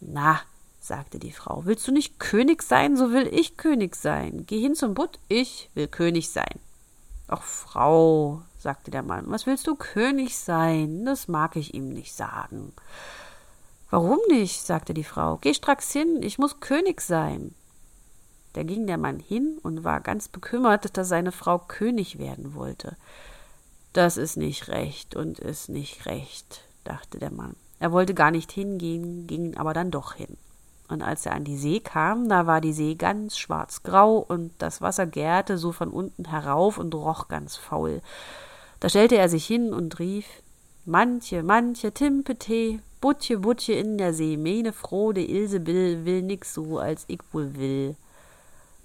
Na, 0.00 0.40
sagte 0.80 1.18
die 1.18 1.32
Frau, 1.32 1.64
willst 1.64 1.86
du 1.88 1.92
nicht 1.92 2.18
König 2.20 2.62
sein, 2.62 2.96
so 2.96 3.12
will 3.12 3.28
ich 3.32 3.56
König 3.56 3.96
sein. 3.96 4.44
Geh 4.46 4.60
hin 4.60 4.74
zum 4.74 4.94
Butt, 4.94 5.18
ich 5.28 5.70
will 5.74 5.88
König 5.88 6.30
sein. 6.30 6.60
Ach, 7.28 7.42
Frau, 7.42 8.42
sagte 8.62 8.90
der 8.90 9.02
Mann, 9.02 9.24
was 9.26 9.46
willst 9.46 9.66
du 9.66 9.74
König 9.74 10.38
sein? 10.38 11.04
Das 11.04 11.28
mag 11.28 11.56
ich 11.56 11.74
ihm 11.74 11.88
nicht 11.88 12.14
sagen. 12.14 12.72
Warum 13.90 14.18
nicht? 14.28 14.64
sagte 14.64 14.94
die 14.94 15.04
Frau. 15.04 15.38
Geh 15.40 15.52
stracks 15.52 15.92
hin, 15.92 16.22
ich 16.22 16.38
muss 16.38 16.60
König 16.60 17.00
sein. 17.00 17.54
Da 18.54 18.62
ging 18.62 18.86
der 18.86 18.98
Mann 18.98 19.18
hin 19.18 19.58
und 19.62 19.84
war 19.84 20.00
ganz 20.00 20.28
bekümmert, 20.28 20.96
dass 20.96 21.08
seine 21.08 21.32
Frau 21.32 21.58
König 21.58 22.18
werden 22.18 22.54
wollte. 22.54 22.96
Das 23.92 24.16
ist 24.16 24.36
nicht 24.36 24.68
recht 24.68 25.16
und 25.16 25.38
ist 25.38 25.68
nicht 25.68 26.06
recht, 26.06 26.62
dachte 26.84 27.18
der 27.18 27.32
Mann. 27.32 27.56
Er 27.78 27.92
wollte 27.92 28.14
gar 28.14 28.30
nicht 28.30 28.52
hingehen, 28.52 29.26
ging 29.26 29.56
aber 29.56 29.74
dann 29.74 29.90
doch 29.90 30.14
hin. 30.14 30.36
Und 30.88 31.02
als 31.02 31.26
er 31.26 31.32
an 31.32 31.44
die 31.44 31.56
See 31.56 31.80
kam, 31.80 32.28
da 32.28 32.46
war 32.46 32.60
die 32.60 32.72
See 32.72 32.94
ganz 32.94 33.38
schwarzgrau 33.38 34.18
und 34.18 34.52
das 34.58 34.80
Wasser 34.80 35.06
gärte 35.06 35.58
so 35.58 35.72
von 35.72 35.88
unten 35.88 36.26
herauf 36.26 36.78
und 36.78 36.94
roch 36.94 37.28
ganz 37.28 37.56
faul. 37.56 38.02
Da 38.82 38.88
stellte 38.88 39.16
er 39.16 39.28
sich 39.28 39.46
hin 39.46 39.72
und 39.72 40.00
rief 40.00 40.26
Manche, 40.84 41.44
manche 41.44 41.92
Timpete, 41.92 42.80
Butje, 43.00 43.38
Butje 43.38 43.76
in 43.76 43.96
der 43.96 44.12
See, 44.12 44.36
meine 44.36 44.72
Frode 44.72 45.24
Ilsebill 45.24 46.04
will 46.04 46.22
nix 46.22 46.52
so, 46.52 46.80
als 46.80 47.04
ich 47.06 47.20
wohl 47.30 47.54
will. 47.54 47.94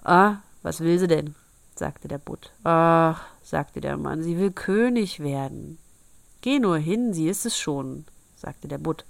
Ah, 0.04 0.36
was 0.62 0.82
will 0.82 1.00
sie 1.00 1.08
denn? 1.08 1.34
sagte 1.74 2.08
der 2.08 2.20
Butt. 2.20 2.51
Ach, 2.63 3.25
sagte 3.42 3.82
der 3.82 3.98
Mann, 3.98 4.22
sie 4.22 4.38
will 4.38 4.51
König 4.51 5.20
werden. 5.20 5.80
Geh 6.42 6.60
nur 6.60 6.77
hin, 6.77 7.12
sie 7.16 7.27
ist 7.27 7.48
es 7.48 7.58
schon, 7.58 8.06
sagte 8.36 8.68
der 8.68 8.77
Butt. 8.77 9.04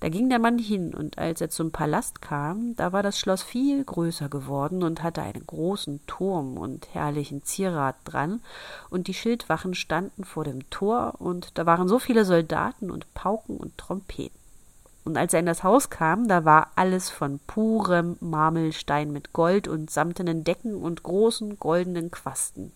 Da 0.00 0.10
ging 0.10 0.28
der 0.28 0.38
Mann 0.38 0.58
hin, 0.58 0.94
und 0.94 1.16
als 1.16 1.40
er 1.40 1.48
zum 1.48 1.70
Palast 1.70 2.20
kam, 2.20 2.76
da 2.76 2.92
war 2.92 3.02
das 3.02 3.18
Schloss 3.18 3.42
viel 3.42 3.82
größer 3.82 4.28
geworden 4.28 4.82
und 4.82 5.02
hatte 5.02 5.22
einen 5.22 5.46
großen 5.46 6.00
Turm 6.06 6.58
und 6.58 6.94
herrlichen 6.94 7.42
Zierat 7.44 7.96
dran, 8.04 8.42
und 8.90 9.06
die 9.06 9.14
Schildwachen 9.14 9.74
standen 9.74 10.24
vor 10.24 10.44
dem 10.44 10.68
Tor, 10.68 11.14
und 11.18 11.56
da 11.56 11.64
waren 11.64 11.88
so 11.88 11.98
viele 11.98 12.26
Soldaten 12.26 12.90
und 12.90 13.12
Pauken 13.14 13.56
und 13.56 13.78
Trompeten. 13.78 14.38
Und 15.06 15.16
als 15.16 15.32
er 15.32 15.40
in 15.40 15.46
das 15.46 15.62
Haus 15.62 15.88
kam, 15.88 16.26
da 16.26 16.44
war 16.44 16.72
alles 16.74 17.10
von 17.10 17.38
purem 17.46 18.16
Marmelstein 18.20 19.12
mit 19.12 19.32
Gold 19.32 19.68
und 19.68 19.88
samtenen 19.88 20.42
Decken 20.42 20.74
und 20.74 21.04
großen 21.04 21.58
goldenen 21.58 22.10
Quasten. 22.10 22.72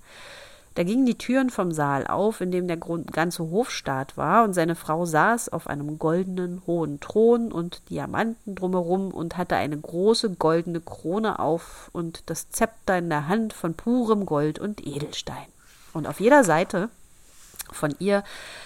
Da 0.80 0.84
gingen 0.84 1.04
die 1.04 1.18
Türen 1.18 1.50
vom 1.50 1.72
Saal 1.72 2.06
auf, 2.06 2.40
in 2.40 2.50
dem 2.50 2.66
der 2.66 2.78
ganze 2.78 3.42
Hofstaat 3.50 4.16
war, 4.16 4.44
und 4.44 4.54
seine 4.54 4.74
Frau 4.74 5.04
saß 5.04 5.50
auf 5.50 5.66
einem 5.66 5.98
goldenen 5.98 6.62
hohen 6.66 7.00
Thron 7.00 7.52
und 7.52 7.82
Diamanten 7.90 8.54
drumherum 8.54 9.10
und 9.10 9.36
hatte 9.36 9.56
eine 9.56 9.76
große 9.76 10.36
goldene 10.36 10.80
Krone 10.80 11.38
auf 11.38 11.90
und 11.92 12.22
das 12.30 12.48
Zepter 12.48 12.96
in 12.96 13.10
der 13.10 13.28
Hand 13.28 13.52
von 13.52 13.74
purem 13.74 14.24
Gold 14.24 14.58
und 14.58 14.86
Edelstein. 14.86 15.48
Und 15.92 16.06
auf 16.06 16.18
jeder 16.18 16.44
Seite 16.44 16.88
von 17.70 17.94
ihr 17.98 18.24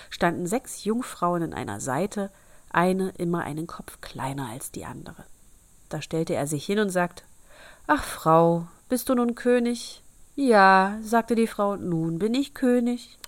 standen 0.09 0.47
sechs 0.47 0.85
Jungfrauen 0.85 1.43
in 1.43 1.53
einer 1.53 1.81
Seite, 1.81 2.31
eine 2.71 3.09
immer 3.19 3.41
einen 3.41 3.67
Kopf 3.67 4.01
kleiner 4.01 4.51
als 4.51 4.71
die 4.71 4.85
andere. 4.85 5.25
Da 5.89 6.01
stellte 6.01 6.37
er 6.37 6.47
sich 6.47 6.65
hin 6.65 6.79
und 6.79 6.91
sagte 6.91 7.25
Ach, 7.89 8.05
Frau, 8.05 8.69
bist 8.89 9.09
du 9.09 9.17
nun 9.17 9.35
König? 9.35 10.04
Ja, 10.37 10.99
sagte 11.03 11.35
die 11.37 11.47
Frau, 11.47 11.77
nun 11.77 12.19
bin 12.19 12.35
ich 12.35 12.55
König. 12.55 13.19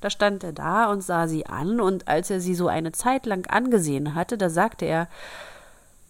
Da 0.00 0.10
stand 0.10 0.44
er 0.44 0.52
da 0.52 0.90
und 0.90 1.02
sah 1.02 1.26
sie 1.26 1.46
an, 1.46 1.80
und 1.80 2.06
als 2.06 2.30
er 2.30 2.40
sie 2.40 2.54
so 2.54 2.68
eine 2.68 2.92
Zeit 2.92 3.26
lang 3.26 3.46
angesehen 3.48 4.14
hatte, 4.14 4.38
da 4.38 4.50
sagte 4.50 4.84
er 4.84 5.08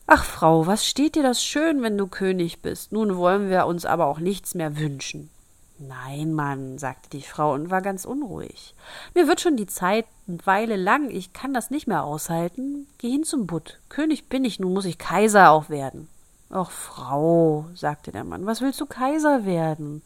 Ach, 0.07 0.23
Frau, 0.23 0.67
was 0.67 0.85
steht 0.85 1.15
dir 1.15 1.23
das 1.23 1.43
schön, 1.43 1.81
wenn 1.81 1.97
du 1.97 2.07
König 2.07 2.61
bist? 2.61 2.93
Nun 2.93 3.17
wollen 3.17 3.49
wir 3.49 3.65
uns 3.65 3.87
aber 3.87 4.07
auch 4.07 4.19
nichts 4.19 4.55
mehr 4.55 4.77
wünschen. 4.77 5.31
Nein, 5.79 6.35
Mann, 6.35 6.79
sagte 6.79 7.09
die 7.09 7.23
Frau 7.23 7.55
und 7.55 7.71
war 7.71 7.81
ganz 7.81 8.05
unruhig. 8.05 8.75
Mir 9.15 9.27
wird 9.27 9.41
schon 9.41 9.57
die 9.57 9.67
Zeit 9.67 10.05
eine 10.29 10.39
Weile 10.45 10.77
lang, 10.77 11.11
ich 11.11 11.33
kann 11.33 11.55
das 11.55 11.71
nicht 11.71 11.87
mehr 11.87 12.05
aushalten. 12.05 12.87
Geh 12.99 13.11
hin 13.11 13.25
zum 13.25 13.47
Butt. 13.47 13.81
König 13.89 14.29
bin 14.29 14.45
ich, 14.45 14.61
nun 14.61 14.75
muss 14.75 14.85
ich 14.85 14.99
Kaiser 14.99 15.51
auch 15.51 15.71
werden. 15.71 16.09
Ach, 16.51 16.71
Frau, 16.71 17.65
sagte 17.75 18.13
der 18.13 18.25
Mann, 18.25 18.45
was 18.45 18.61
willst 18.61 18.81
du 18.81 18.87
Kaiser 18.87 19.47
werden? 19.47 20.03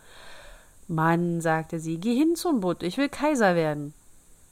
Mann, 0.89 1.41
sagte 1.41 1.79
sie, 1.79 1.99
geh 1.99 2.15
hin 2.15 2.35
zum 2.35 2.61
Butt, 2.61 2.83
ich 2.83 2.97
will 2.97 3.09
Kaiser 3.09 3.55
werden. 3.55 3.95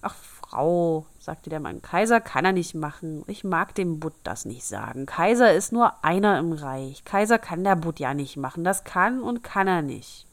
Ach, 0.02 0.14
Frau, 0.14 1.06
sagte 1.18 1.50
der 1.50 1.60
Mann, 1.60 1.82
Kaiser 1.82 2.20
kann 2.20 2.44
er 2.44 2.52
nicht 2.52 2.74
machen. 2.74 3.24
Ich 3.26 3.42
mag 3.42 3.74
dem 3.74 3.98
Butt 3.98 4.12
das 4.22 4.44
nicht 4.44 4.64
sagen. 4.64 5.06
Kaiser 5.06 5.52
ist 5.52 5.72
nur 5.72 6.04
einer 6.04 6.38
im 6.38 6.52
Reich. 6.52 7.04
Kaiser 7.04 7.38
kann 7.38 7.64
der 7.64 7.74
Butt 7.74 7.98
ja 7.98 8.14
nicht 8.14 8.36
machen. 8.36 8.62
Das 8.62 8.84
kann 8.84 9.22
und 9.22 9.42
kann 9.42 9.66
er 9.66 9.82
nicht. 9.82 10.26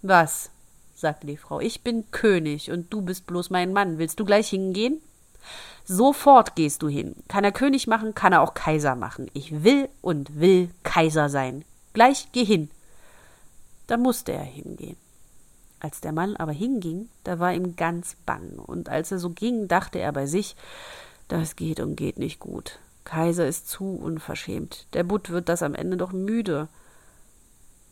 Was? 0.00 0.50
sagte 0.94 1.26
die 1.26 1.36
Frau. 1.36 1.60
Ich 1.60 1.82
bin 1.82 2.10
König 2.10 2.70
und 2.70 2.92
du 2.92 3.02
bist 3.02 3.26
bloß 3.26 3.50
mein 3.50 3.72
Mann. 3.72 3.98
Willst 3.98 4.18
du 4.18 4.24
gleich 4.24 4.48
hingehen? 4.48 5.00
Sofort 5.84 6.56
gehst 6.56 6.82
du 6.82 6.88
hin. 6.88 7.14
Kann 7.28 7.44
er 7.44 7.52
König 7.52 7.86
machen, 7.86 8.14
kann 8.14 8.32
er 8.32 8.40
auch 8.40 8.54
Kaiser 8.54 8.96
machen. 8.96 9.30
Ich 9.34 9.62
will 9.62 9.88
und 10.00 10.40
will 10.40 10.70
Kaiser 10.82 11.28
sein. 11.28 11.64
Gleich 11.92 12.28
geh 12.32 12.44
hin. 12.44 12.70
Da 13.86 13.96
musste 13.96 14.32
er 14.32 14.44
hingehen. 14.44 14.96
Als 15.82 16.00
der 16.00 16.12
Mann 16.12 16.36
aber 16.36 16.52
hinging, 16.52 17.08
da 17.24 17.40
war 17.40 17.52
ihm 17.52 17.74
ganz 17.74 18.14
bang, 18.24 18.52
und 18.56 18.88
als 18.88 19.10
er 19.10 19.18
so 19.18 19.30
ging, 19.30 19.66
dachte 19.66 19.98
er 19.98 20.12
bei 20.12 20.26
sich, 20.26 20.54
das 21.26 21.56
geht 21.56 21.80
und 21.80 21.96
geht 21.96 22.20
nicht 22.20 22.38
gut. 22.38 22.78
Kaiser 23.02 23.48
ist 23.48 23.68
zu 23.68 23.84
unverschämt. 23.96 24.86
Der 24.92 25.02
Butt 25.02 25.30
wird 25.30 25.48
das 25.48 25.60
am 25.60 25.74
Ende 25.74 25.96
doch 25.96 26.12
müde. 26.12 26.68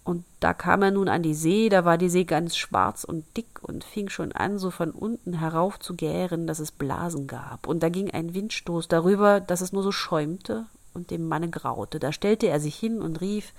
Und 0.04 0.24
da 0.38 0.54
kam 0.54 0.82
er 0.82 0.92
nun 0.92 1.08
an 1.08 1.24
die 1.24 1.34
See, 1.34 1.68
da 1.68 1.84
war 1.84 1.98
die 1.98 2.08
See 2.08 2.22
ganz 2.22 2.56
schwarz 2.56 3.02
und 3.02 3.24
dick 3.36 3.60
und 3.62 3.82
fing 3.82 4.08
schon 4.08 4.30
an, 4.30 4.60
so 4.60 4.70
von 4.70 4.92
unten 4.92 5.32
herauf 5.32 5.80
zu 5.80 5.94
gären, 5.94 6.46
dass 6.46 6.60
es 6.60 6.70
Blasen 6.70 7.26
gab. 7.26 7.66
Und 7.66 7.82
da 7.82 7.88
ging 7.88 8.12
ein 8.12 8.34
Windstoß 8.34 8.86
darüber, 8.86 9.40
dass 9.40 9.62
es 9.62 9.72
nur 9.72 9.82
so 9.82 9.90
schäumte 9.90 10.66
und 10.94 11.10
dem 11.10 11.26
Manne 11.26 11.50
graute. 11.50 11.98
Da 11.98 12.12
stellte 12.12 12.46
er 12.46 12.60
sich 12.60 12.76
hin 12.76 13.02
und 13.02 13.20
rief 13.20 13.52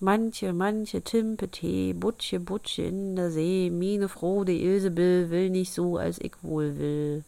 Manche, 0.00 0.52
manche 0.52 1.02
Timpete, 1.02 1.94
Butche, 1.94 2.40
Butche 2.40 2.82
in 2.82 3.16
der 3.16 3.30
See, 3.30 3.70
mine 3.70 4.08
Frode 4.08 4.52
Ilsebill 4.52 5.30
will 5.30 5.50
nicht 5.50 5.72
so, 5.72 5.96
als 5.96 6.18
ich 6.18 6.32
wohl 6.42 6.78
will. 6.78 7.24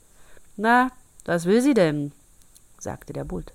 Na, 0.56 0.90
was 1.25 1.44
will 1.46 1.62
sie 1.62 1.75
denn? 1.75 2.12
sagte 2.78 3.12
der 3.12 3.25
Butt. 3.25 3.52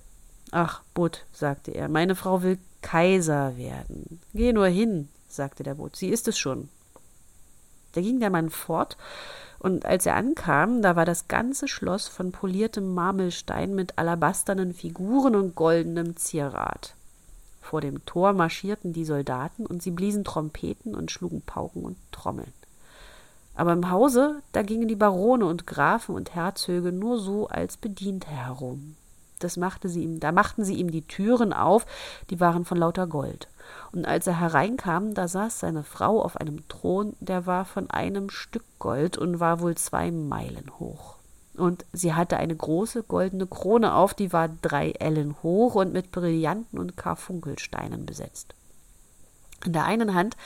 Ach, 0.50 0.82
Butt, 0.94 1.24
sagte 1.32 1.70
er, 1.70 1.88
meine 1.88 2.14
Frau 2.14 2.42
will 2.42 2.58
Kaiser 2.80 3.56
werden. 3.56 4.20
Geh 4.34 4.52
nur 4.52 4.66
hin, 4.66 5.08
sagte 5.28 5.62
der 5.62 5.74
Butt, 5.74 5.96
sie 5.96 6.08
ist 6.08 6.26
es 6.28 6.38
schon. 6.38 6.68
Da 7.92 8.00
ging 8.00 8.20
der 8.20 8.30
Mann 8.30 8.50
fort, 8.50 8.96
und 9.58 9.86
als 9.86 10.06
er 10.06 10.16
ankam, 10.16 10.82
da 10.82 10.96
war 10.96 11.04
das 11.04 11.28
ganze 11.28 11.68
Schloss 11.68 12.08
von 12.08 12.32
poliertem 12.32 12.92
Marmelstein 12.94 13.74
mit 13.74 13.96
alabasternen 13.96 14.74
Figuren 14.74 15.36
und 15.36 15.54
goldenem 15.54 16.16
Zierat. 16.16 16.96
Vor 17.72 17.80
dem 17.80 18.04
Tor 18.04 18.34
marschierten 18.34 18.92
die 18.92 19.06
Soldaten 19.06 19.64
und 19.64 19.82
sie 19.82 19.92
bliesen 19.92 20.24
Trompeten 20.24 20.94
und 20.94 21.10
schlugen 21.10 21.40
Pauken 21.40 21.86
und 21.86 21.96
Trommeln. 22.12 22.52
Aber 23.54 23.72
im 23.72 23.90
Hause, 23.90 24.42
da 24.52 24.60
gingen 24.60 24.88
die 24.88 24.94
Barone 24.94 25.46
und 25.46 25.66
Grafen 25.66 26.14
und 26.14 26.34
Herzöge 26.34 26.92
nur 26.92 27.18
so 27.18 27.48
als 27.48 27.78
Bediente 27.78 28.28
herum. 28.28 28.96
Das 29.38 29.56
machte 29.56 29.88
sie 29.88 30.02
ihm, 30.02 30.20
da 30.20 30.32
machten 30.32 30.66
sie 30.66 30.74
ihm 30.74 30.90
die 30.90 31.06
Türen 31.08 31.54
auf, 31.54 31.86
die 32.28 32.40
waren 32.40 32.66
von 32.66 32.76
lauter 32.76 33.06
Gold. 33.06 33.48
Und 33.90 34.04
als 34.04 34.26
er 34.26 34.38
hereinkam, 34.38 35.14
da 35.14 35.26
saß 35.26 35.58
seine 35.58 35.82
Frau 35.82 36.20
auf 36.20 36.36
einem 36.36 36.68
Thron, 36.68 37.16
der 37.20 37.46
war 37.46 37.64
von 37.64 37.88
einem 37.88 38.28
Stück 38.28 38.64
Gold 38.80 39.16
und 39.16 39.40
war 39.40 39.60
wohl 39.60 39.76
zwei 39.76 40.10
Meilen 40.10 40.70
hoch 40.78 41.21
und 41.56 41.84
sie 41.92 42.14
hatte 42.14 42.38
eine 42.38 42.56
große 42.56 43.02
goldene 43.02 43.46
Krone 43.46 43.94
auf, 43.94 44.14
die 44.14 44.32
war 44.32 44.48
drei 44.48 44.92
Ellen 44.92 45.36
hoch 45.42 45.74
und 45.74 45.92
mit 45.92 46.10
Brillanten 46.10 46.78
und 46.78 46.96
Karfunkelsteinen 46.96 48.06
besetzt. 48.06 48.54
In 49.64 49.72
der 49.72 49.84
einen 49.84 50.14
Hand 50.14 50.36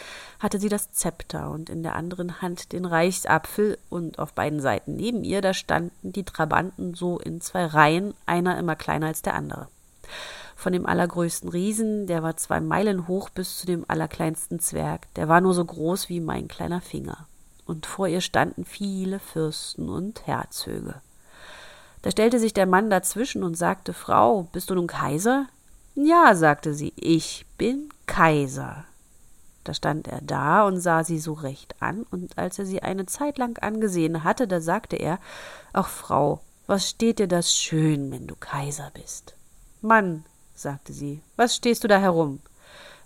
hatte 0.40 0.58
sie 0.60 0.68
das 0.68 0.92
Zepter 0.92 1.50
und 1.50 1.70
in 1.70 1.82
der 1.82 1.94
anderen 1.94 2.42
Hand 2.42 2.72
den 2.72 2.84
Reichsapfel, 2.84 3.78
und 3.88 4.18
auf 4.18 4.34
beiden 4.34 4.60
Seiten 4.60 4.96
neben 4.96 5.24
ihr, 5.24 5.40
da 5.40 5.54
standen 5.54 6.12
die 6.12 6.24
Trabanten 6.24 6.94
so 6.94 7.18
in 7.18 7.40
zwei 7.40 7.64
Reihen, 7.64 8.12
einer 8.26 8.58
immer 8.58 8.76
kleiner 8.76 9.06
als 9.06 9.22
der 9.22 9.34
andere. 9.34 9.68
Von 10.54 10.72
dem 10.72 10.86
allergrößten 10.86 11.48
Riesen, 11.48 12.06
der 12.06 12.22
war 12.22 12.36
zwei 12.36 12.60
Meilen 12.60 13.08
hoch, 13.08 13.30
bis 13.30 13.58
zu 13.58 13.66
dem 13.66 13.84
allerkleinsten 13.88 14.58
Zwerg, 14.58 15.12
der 15.14 15.28
war 15.28 15.40
nur 15.40 15.54
so 15.54 15.64
groß 15.64 16.08
wie 16.08 16.20
mein 16.20 16.48
kleiner 16.48 16.82
Finger 16.82 17.26
und 17.66 17.86
vor 17.86 18.08
ihr 18.08 18.20
standen 18.20 18.64
viele 18.64 19.18
Fürsten 19.18 19.88
und 19.88 20.26
Herzöge. 20.26 21.00
Da 22.02 22.10
stellte 22.10 22.38
sich 22.38 22.54
der 22.54 22.66
Mann 22.66 22.88
dazwischen 22.88 23.42
und 23.42 23.56
sagte 23.56 23.92
Frau, 23.92 24.44
bist 24.52 24.70
du 24.70 24.74
nun 24.74 24.86
Kaiser? 24.86 25.46
Ja, 25.94 26.34
sagte 26.34 26.72
sie, 26.74 26.92
ich 26.96 27.46
bin 27.58 27.88
Kaiser. 28.06 28.84
Da 29.64 29.74
stand 29.74 30.06
er 30.06 30.20
da 30.20 30.64
und 30.64 30.78
sah 30.80 31.02
sie 31.02 31.18
so 31.18 31.32
recht 31.32 31.74
an, 31.80 32.06
und 32.12 32.38
als 32.38 32.58
er 32.60 32.66
sie 32.66 32.82
eine 32.82 33.06
Zeit 33.06 33.38
lang 33.38 33.58
angesehen 33.60 34.22
hatte, 34.22 34.46
da 34.46 34.60
sagte 34.60 34.94
er 34.94 35.18
Ach 35.72 35.88
Frau, 35.88 36.40
was 36.68 36.88
steht 36.88 37.18
dir 37.18 37.26
das 37.26 37.52
schön, 37.52 38.12
wenn 38.12 38.28
du 38.28 38.36
Kaiser 38.36 38.92
bist? 38.94 39.34
Mann, 39.80 40.24
sagte 40.54 40.92
sie, 40.92 41.22
was 41.34 41.56
stehst 41.56 41.82
du 41.82 41.88
da 41.88 41.98
herum? 41.98 42.40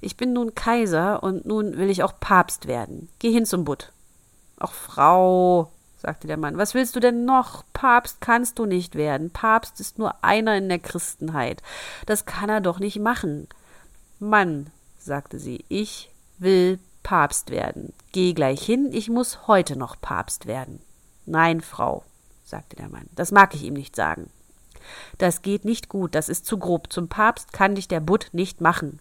Ich 0.03 0.19
bin 0.19 0.35
nun 0.35 0.55
Kaiser, 0.55 1.23
und 1.23 1.47
nun 1.47 1.79
will 1.79 1.89
ich 1.89 2.03
auch 2.03 2.21
Papst 2.21 2.67
werden. 2.67 3.09
Geh 3.19 3.33
hin 3.33 3.47
zum 3.47 3.65
Butt. 3.65 3.93
Ach, 4.61 4.73
Frau, 4.73 5.73
sagte 5.97 6.27
der 6.27 6.37
Mann, 6.37 6.59
was 6.59 6.75
willst 6.75 6.95
du 6.95 7.01
denn 7.01 7.25
noch? 7.25 7.65
Papst 7.73 8.21
kannst 8.21 8.59
du 8.59 8.67
nicht 8.67 8.95
werden. 8.95 9.31
Papst 9.31 9.81
ist 9.81 9.99
nur 9.99 10.23
einer 10.23 10.57
in 10.57 10.69
der 10.69 10.79
Christenheit. 10.79 11.63
Das 12.05 12.27
kann 12.27 12.51
er 12.51 12.61
doch 12.61 12.79
nicht 12.79 13.01
machen. 13.01 13.49
Mann, 14.19 14.71
sagte 14.99 15.39
sie, 15.39 15.65
ich 15.69 16.11
will 16.39 16.79
Papst 17.03 17.51
werden. 17.51 17.95
Geh 18.13 18.35
gleich 18.35 18.63
hin, 18.63 18.91
ich 18.93 19.09
muss 19.09 19.47
heute 19.47 19.77
noch 19.77 19.99
Papst 19.99 20.47
werden. 20.47 20.81
Nein, 21.25 21.63
Frau, 21.63 22.05
sagte 22.45 22.77
der 22.77 22.91
Mann, 22.91 23.09
das 23.17 23.33
mag 23.33 23.55
ich 23.55 23.63
ihm 23.63 23.75
nicht 23.75 23.97
sagen. 23.97 24.29
Das 25.17 25.41
geht 25.41 25.65
nicht 25.65 25.89
gut, 25.89 26.15
das 26.15 26.29
ist 26.29 26.45
zu 26.45 26.59
grob. 26.59 26.93
Zum 26.93 27.09
Papst 27.09 27.55
kann 27.55 27.77
dich 27.77 27.89
der 27.89 28.01
Butt 28.01 28.29
nicht 28.33 28.61
machen. 28.61 29.01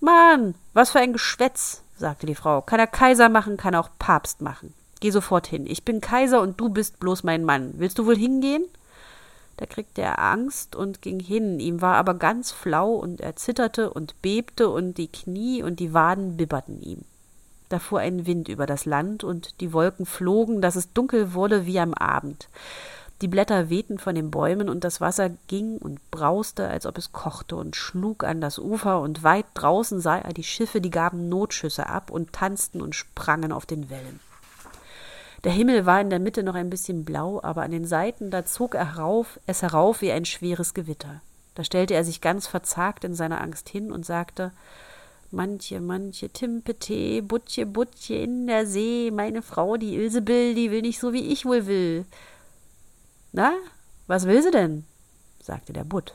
Mann, 0.00 0.54
was 0.74 0.90
für 0.90 0.98
ein 0.98 1.14
Geschwätz, 1.14 1.82
sagte 1.96 2.26
die 2.26 2.34
Frau. 2.34 2.60
Kann 2.60 2.80
er 2.80 2.86
Kaiser 2.86 3.30
machen, 3.30 3.56
kann 3.56 3.72
er 3.72 3.80
auch 3.80 3.90
Papst 3.98 4.42
machen. 4.42 4.74
Geh 5.02 5.10
sofort 5.10 5.48
hin. 5.48 5.66
Ich 5.66 5.84
bin 5.84 6.00
Kaiser 6.00 6.40
und 6.40 6.60
du 6.60 6.68
bist 6.68 7.00
bloß 7.00 7.24
mein 7.24 7.42
Mann. 7.42 7.74
Willst 7.78 7.98
du 7.98 8.06
wohl 8.06 8.16
hingehen? 8.16 8.64
Da 9.56 9.66
kriegte 9.66 10.00
er 10.00 10.20
Angst 10.20 10.76
und 10.76 11.02
ging 11.02 11.18
hin. 11.18 11.58
Ihm 11.58 11.80
war 11.80 11.96
aber 11.96 12.14
ganz 12.14 12.52
flau 12.52 12.92
und 12.92 13.20
er 13.20 13.34
zitterte 13.34 13.90
und 13.90 14.22
bebte 14.22 14.68
und 14.68 14.98
die 14.98 15.08
Knie 15.08 15.64
und 15.64 15.80
die 15.80 15.92
Waden 15.92 16.36
bibberten 16.36 16.80
ihm. 16.80 17.00
Da 17.68 17.80
fuhr 17.80 17.98
ein 17.98 18.26
Wind 18.26 18.48
über 18.48 18.64
das 18.64 18.84
Land 18.84 19.24
und 19.24 19.60
die 19.60 19.72
Wolken 19.72 20.06
flogen, 20.06 20.62
dass 20.62 20.76
es 20.76 20.92
dunkel 20.92 21.34
wurde 21.34 21.66
wie 21.66 21.80
am 21.80 21.94
Abend. 21.94 22.48
Die 23.22 23.28
Blätter 23.28 23.70
wehten 23.70 23.98
von 23.98 24.14
den 24.14 24.30
Bäumen 24.30 24.68
und 24.68 24.84
das 24.84 25.00
Wasser 25.00 25.30
ging 25.48 25.78
und 25.78 25.98
brauste, 26.12 26.68
als 26.68 26.86
ob 26.86 26.96
es 26.96 27.10
kochte 27.10 27.56
und 27.56 27.74
schlug 27.74 28.22
an 28.22 28.40
das 28.40 28.56
Ufer 28.56 29.00
und 29.00 29.24
weit 29.24 29.46
draußen 29.54 30.00
sah 30.00 30.18
er 30.18 30.32
die 30.32 30.44
Schiffe, 30.44 30.80
die 30.80 30.90
gaben 30.90 31.28
Notschüsse 31.28 31.88
ab 31.88 32.12
und 32.12 32.32
tanzten 32.32 32.80
und 32.80 32.94
sprangen 32.94 33.50
auf 33.50 33.66
den 33.66 33.90
Wellen. 33.90 34.20
Der 35.44 35.52
Himmel 35.52 35.86
war 35.86 36.00
in 36.00 36.10
der 36.10 36.20
Mitte 36.20 36.42
noch 36.42 36.54
ein 36.54 36.70
bisschen 36.70 37.04
blau, 37.04 37.40
aber 37.42 37.62
an 37.62 37.72
den 37.72 37.84
Seiten, 37.84 38.30
da 38.30 38.44
zog 38.44 38.74
er 38.74 38.94
herauf, 38.94 39.40
es 39.46 39.62
herauf 39.62 40.00
wie 40.00 40.12
ein 40.12 40.24
schweres 40.24 40.72
Gewitter. 40.72 41.20
Da 41.54 41.64
stellte 41.64 41.94
er 41.94 42.04
sich 42.04 42.20
ganz 42.20 42.46
verzagt 42.46 43.04
in 43.04 43.14
seiner 43.14 43.40
Angst 43.40 43.68
hin 43.68 43.90
und 43.90 44.06
sagte 44.06 44.52
Manche, 45.30 45.80
manche, 45.80 46.28
Timpete, 46.28 47.22
Butche, 47.22 47.66
Butche 47.66 48.14
in 48.14 48.46
der 48.46 48.66
See, 48.66 49.10
meine 49.10 49.42
Frau, 49.42 49.78
die 49.78 49.96
Ilsebill, 49.96 50.54
die 50.54 50.70
will 50.70 50.82
nicht 50.82 51.00
so, 51.00 51.12
wie 51.12 51.32
ich 51.32 51.46
wohl 51.46 51.66
will. 51.66 52.04
Na, 53.32 53.54
was 54.06 54.26
will 54.26 54.42
sie 54.42 54.50
denn? 54.50 54.84
sagte 55.40 55.72
der 55.72 55.84
Butt. 55.84 56.14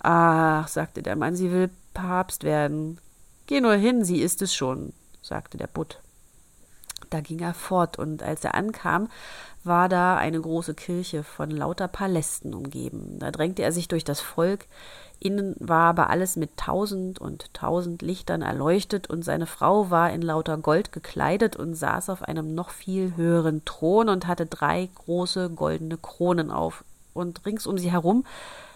Ach, 0.00 0.68
sagte 0.68 1.02
der 1.02 1.16
Mann, 1.16 1.34
sie 1.34 1.50
will 1.50 1.68
Papst 1.94 2.44
werden. 2.44 3.00
Geh 3.46 3.60
nur 3.60 3.74
hin, 3.74 4.04
sie 4.04 4.20
ist 4.20 4.40
es 4.40 4.54
schon, 4.54 4.92
sagte 5.20 5.58
der 5.58 5.66
Butt. 5.66 6.00
Da 7.14 7.20
ging 7.20 7.38
er 7.38 7.54
fort, 7.54 7.96
und 7.96 8.24
als 8.24 8.42
er 8.42 8.56
ankam, 8.56 9.08
war 9.62 9.88
da 9.88 10.16
eine 10.16 10.40
große 10.40 10.74
Kirche 10.74 11.22
von 11.22 11.48
lauter 11.48 11.86
Palästen 11.86 12.52
umgeben. 12.52 13.20
Da 13.20 13.30
drängte 13.30 13.62
er 13.62 13.70
sich 13.70 13.86
durch 13.86 14.02
das 14.02 14.20
Volk, 14.20 14.66
innen 15.20 15.54
war 15.60 15.90
aber 15.90 16.10
alles 16.10 16.34
mit 16.34 16.56
tausend 16.56 17.20
und 17.20 17.54
tausend 17.54 18.02
Lichtern 18.02 18.42
erleuchtet, 18.42 19.08
und 19.08 19.24
seine 19.24 19.46
Frau 19.46 19.90
war 19.90 20.12
in 20.12 20.22
lauter 20.22 20.56
Gold 20.56 20.90
gekleidet 20.90 21.54
und 21.54 21.76
saß 21.76 22.10
auf 22.10 22.24
einem 22.24 22.52
noch 22.52 22.70
viel 22.70 23.14
höheren 23.14 23.64
Thron 23.64 24.08
und 24.08 24.26
hatte 24.26 24.46
drei 24.46 24.88
große 24.96 25.50
goldene 25.50 25.98
Kronen 25.98 26.50
auf, 26.50 26.82
und 27.12 27.46
rings 27.46 27.68
um 27.68 27.78
sie 27.78 27.92
herum 27.92 28.24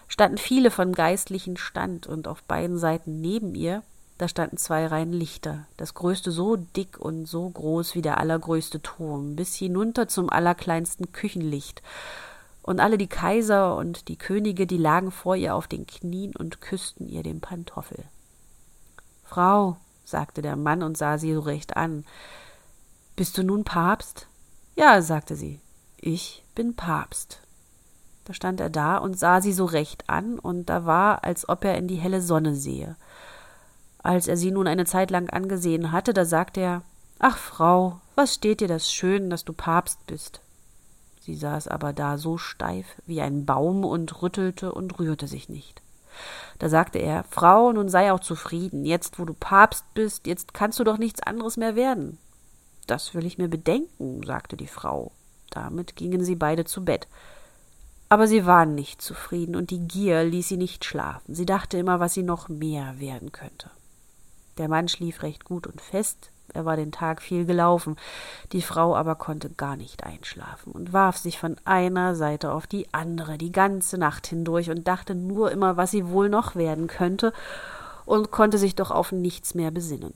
standen 0.07 0.37
viele 0.37 0.71
von 0.71 0.93
geistlichen 0.93 1.57
Stand, 1.57 2.07
und 2.07 2.25
auf 2.25 2.41
beiden 2.43 2.77
Seiten 2.77 3.19
neben 3.19 3.53
ihr 3.53 3.83
da 4.19 4.27
standen 4.27 4.57
zwei 4.57 4.85
Reihen 4.85 5.13
Lichter, 5.13 5.65
das 5.77 5.93
größte 5.93 6.31
so 6.31 6.57
dick 6.57 6.99
und 6.99 7.25
so 7.25 7.49
groß 7.49 7.95
wie 7.95 8.01
der 8.01 8.17
allergrößte 8.17 8.81
Turm, 8.81 9.37
bis 9.37 9.55
hinunter 9.55 10.09
zum 10.09 10.29
allerkleinsten 10.29 11.13
Küchenlicht. 11.13 11.81
Und 12.61 12.81
alle 12.81 12.97
die 12.97 13.07
Kaiser 13.07 13.77
und 13.77 14.09
die 14.09 14.17
Könige, 14.17 14.67
die 14.67 14.77
lagen 14.77 15.11
vor 15.11 15.37
ihr 15.37 15.55
auf 15.55 15.67
den 15.67 15.87
Knien 15.87 16.35
und 16.35 16.59
küssten 16.59 17.07
ihr 17.07 17.23
den 17.23 17.39
Pantoffel. 17.39 18.03
Frau, 19.23 19.77
sagte 20.03 20.41
der 20.41 20.57
Mann 20.57 20.83
und 20.83 20.97
sah 20.97 21.17
sie 21.17 21.33
so 21.33 21.39
recht 21.39 21.77
an, 21.77 22.03
bist 23.15 23.37
du 23.37 23.43
nun 23.43 23.63
Papst? 23.63 24.27
Ja, 24.75 25.01
sagte 25.01 25.37
sie, 25.37 25.61
ich 25.95 26.43
bin 26.55 26.75
Papst. 26.75 27.39
Da 28.25 28.33
stand 28.33 28.59
er 28.59 28.69
da 28.69 28.97
und 28.97 29.17
sah 29.17 29.39
sie 29.39 29.53
so 29.53 29.63
recht 29.63 30.09
an, 30.09 30.39
und 30.39 30.65
da 30.65 30.85
war, 30.85 31.23
als 31.23 31.47
ob 31.47 31.63
er 31.63 31.77
in 31.77 31.87
die 31.87 31.95
helle 31.95 32.21
Sonne 32.21 32.53
sehe. 32.53 32.97
Als 34.01 34.27
er 34.27 34.37
sie 34.37 34.51
nun 34.51 34.67
eine 34.67 34.85
Zeit 34.85 35.11
lang 35.11 35.29
angesehen 35.29 35.91
hatte, 35.91 36.13
da 36.13 36.25
sagte 36.25 36.61
er 36.61 36.81
Ach, 37.19 37.37
Frau, 37.37 37.99
was 38.15 38.35
steht 38.35 38.61
dir 38.61 38.67
das 38.67 38.91
schön, 38.91 39.29
dass 39.29 39.43
du 39.43 39.53
Papst 39.53 40.05
bist? 40.07 40.41
Sie 41.19 41.35
saß 41.35 41.67
aber 41.67 41.91
da 41.91 42.17
so 42.17 42.37
steif 42.37 42.85
wie 43.05 43.21
ein 43.21 43.45
Baum 43.45 43.83
und 43.83 44.21
rüttelte 44.21 44.71
und 44.71 44.99
rührte 44.99 45.27
sich 45.27 45.49
nicht. 45.49 45.81
Da 46.59 46.69
sagte 46.69 46.99
er 46.99 47.23
Frau, 47.25 47.71
nun 47.71 47.89
sei 47.89 48.11
auch 48.11 48.19
zufrieden, 48.19 48.85
jetzt 48.85 49.19
wo 49.19 49.25
du 49.25 49.33
Papst 49.33 49.85
bist, 49.93 50.27
jetzt 50.27 50.53
kannst 50.53 50.79
du 50.79 50.83
doch 50.83 50.97
nichts 50.97 51.21
anderes 51.21 51.57
mehr 51.57 51.75
werden. 51.75 52.17
Das 52.87 53.13
will 53.13 53.25
ich 53.25 53.37
mir 53.37 53.49
bedenken, 53.49 54.23
sagte 54.25 54.57
die 54.57 54.67
Frau. 54.67 55.11
Damit 55.49 55.95
gingen 55.95 56.23
sie 56.23 56.35
beide 56.35 56.65
zu 56.65 56.83
Bett. 56.83 57.07
Aber 58.07 58.27
sie 58.27 58.45
waren 58.45 58.73
nicht 58.73 59.01
zufrieden, 59.01 59.55
und 59.55 59.69
die 59.69 59.87
Gier 59.87 60.23
ließ 60.23 60.47
sie 60.47 60.57
nicht 60.57 60.83
schlafen. 60.83 61.35
Sie 61.35 61.45
dachte 61.45 61.77
immer, 61.77 61.99
was 61.99 62.15
sie 62.15 62.23
noch 62.23 62.49
mehr 62.49 62.99
werden 62.99 63.31
könnte. 63.31 63.69
Der 64.59 64.67
Mann 64.67 64.87
schlief 64.87 65.23
recht 65.23 65.45
gut 65.45 65.65
und 65.65 65.81
fest, 65.81 66.29
er 66.53 66.65
war 66.65 66.75
den 66.75 66.91
Tag 66.91 67.21
viel 67.21 67.45
gelaufen, 67.45 67.95
die 68.51 68.61
Frau 68.61 68.95
aber 68.95 69.15
konnte 69.15 69.49
gar 69.49 69.75
nicht 69.75 70.03
einschlafen 70.03 70.71
und 70.73 70.93
warf 70.93 71.17
sich 71.17 71.39
von 71.39 71.55
einer 71.63 72.13
Seite 72.15 72.51
auf 72.51 72.67
die 72.67 72.93
andere 72.93 73.37
die 73.37 73.51
ganze 73.51 73.97
Nacht 73.97 74.27
hindurch 74.27 74.69
und 74.69 74.87
dachte 74.87 75.15
nur 75.15 75.51
immer, 75.51 75.77
was 75.77 75.91
sie 75.91 76.09
wohl 76.09 76.29
noch 76.29 76.55
werden 76.55 76.87
könnte, 76.87 77.33
und 78.05 78.31
konnte 78.31 78.57
sich 78.57 78.75
doch 78.75 78.89
auf 78.91 79.11
nichts 79.11 79.53
mehr 79.53 79.69
besinnen. 79.69 80.13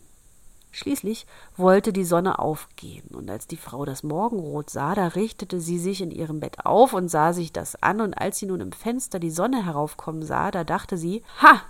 Schließlich 0.72 1.28
wollte 1.56 1.94
die 1.94 2.04
Sonne 2.04 2.40
aufgehen, 2.40 3.08
und 3.14 3.30
als 3.30 3.46
die 3.46 3.58
Frau 3.58 3.86
das 3.86 4.02
Morgenrot 4.02 4.72
sah, 4.72 4.96
da 4.96 5.10
richtete 5.10 5.62
sie 5.62 5.78
sich 5.78 6.02
in 6.02 6.10
ihrem 6.10 6.40
Bett 6.40 6.66
auf 6.66 6.94
und 6.94 7.10
sah 7.10 7.32
sich 7.32 7.54
das 7.54 7.82
an, 7.84 8.02
und 8.02 8.16
als 8.16 8.40
sie 8.40 8.48
nun 8.48 8.60
im 8.60 8.72
Fenster 8.72 9.20
die 9.20 9.30
Sonne 9.30 9.64
heraufkommen 9.64 10.24
sah, 10.24 10.50
da 10.50 10.64
dachte 10.64 10.98
sie 10.98 11.22
Ha, 11.44 11.62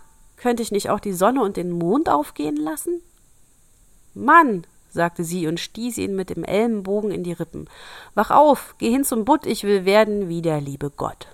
könnte 0.44 0.62
ich 0.62 0.74
nicht 0.74 0.90
auch 0.90 1.00
die 1.00 1.14
Sonne 1.14 1.42
und 1.42 1.56
den 1.56 1.72
Mond 1.72 2.10
aufgehen 2.10 2.58
lassen? 2.58 3.02
Mann, 4.14 4.68
sagte 4.90 5.24
sie 5.24 5.48
und 5.48 5.58
stieß 5.58 5.98
ihn 6.00 6.18
mit 6.18 6.30
dem 6.30 6.44
Ellenbogen 6.44 7.12
in 7.12 7.24
die 7.24 7.32
Rippen. 7.32 7.70
Wach 8.14 8.30
auf, 8.30 8.76
geh 8.78 8.92
hin 8.92 9.06
zum 9.06 9.24
Butt, 9.24 9.46
ich 9.46 9.64
will 9.64 9.86
werden 9.86 10.28
wie 10.28 10.42
der 10.42 10.60
liebe 10.60 10.90
Gott. 10.90 11.30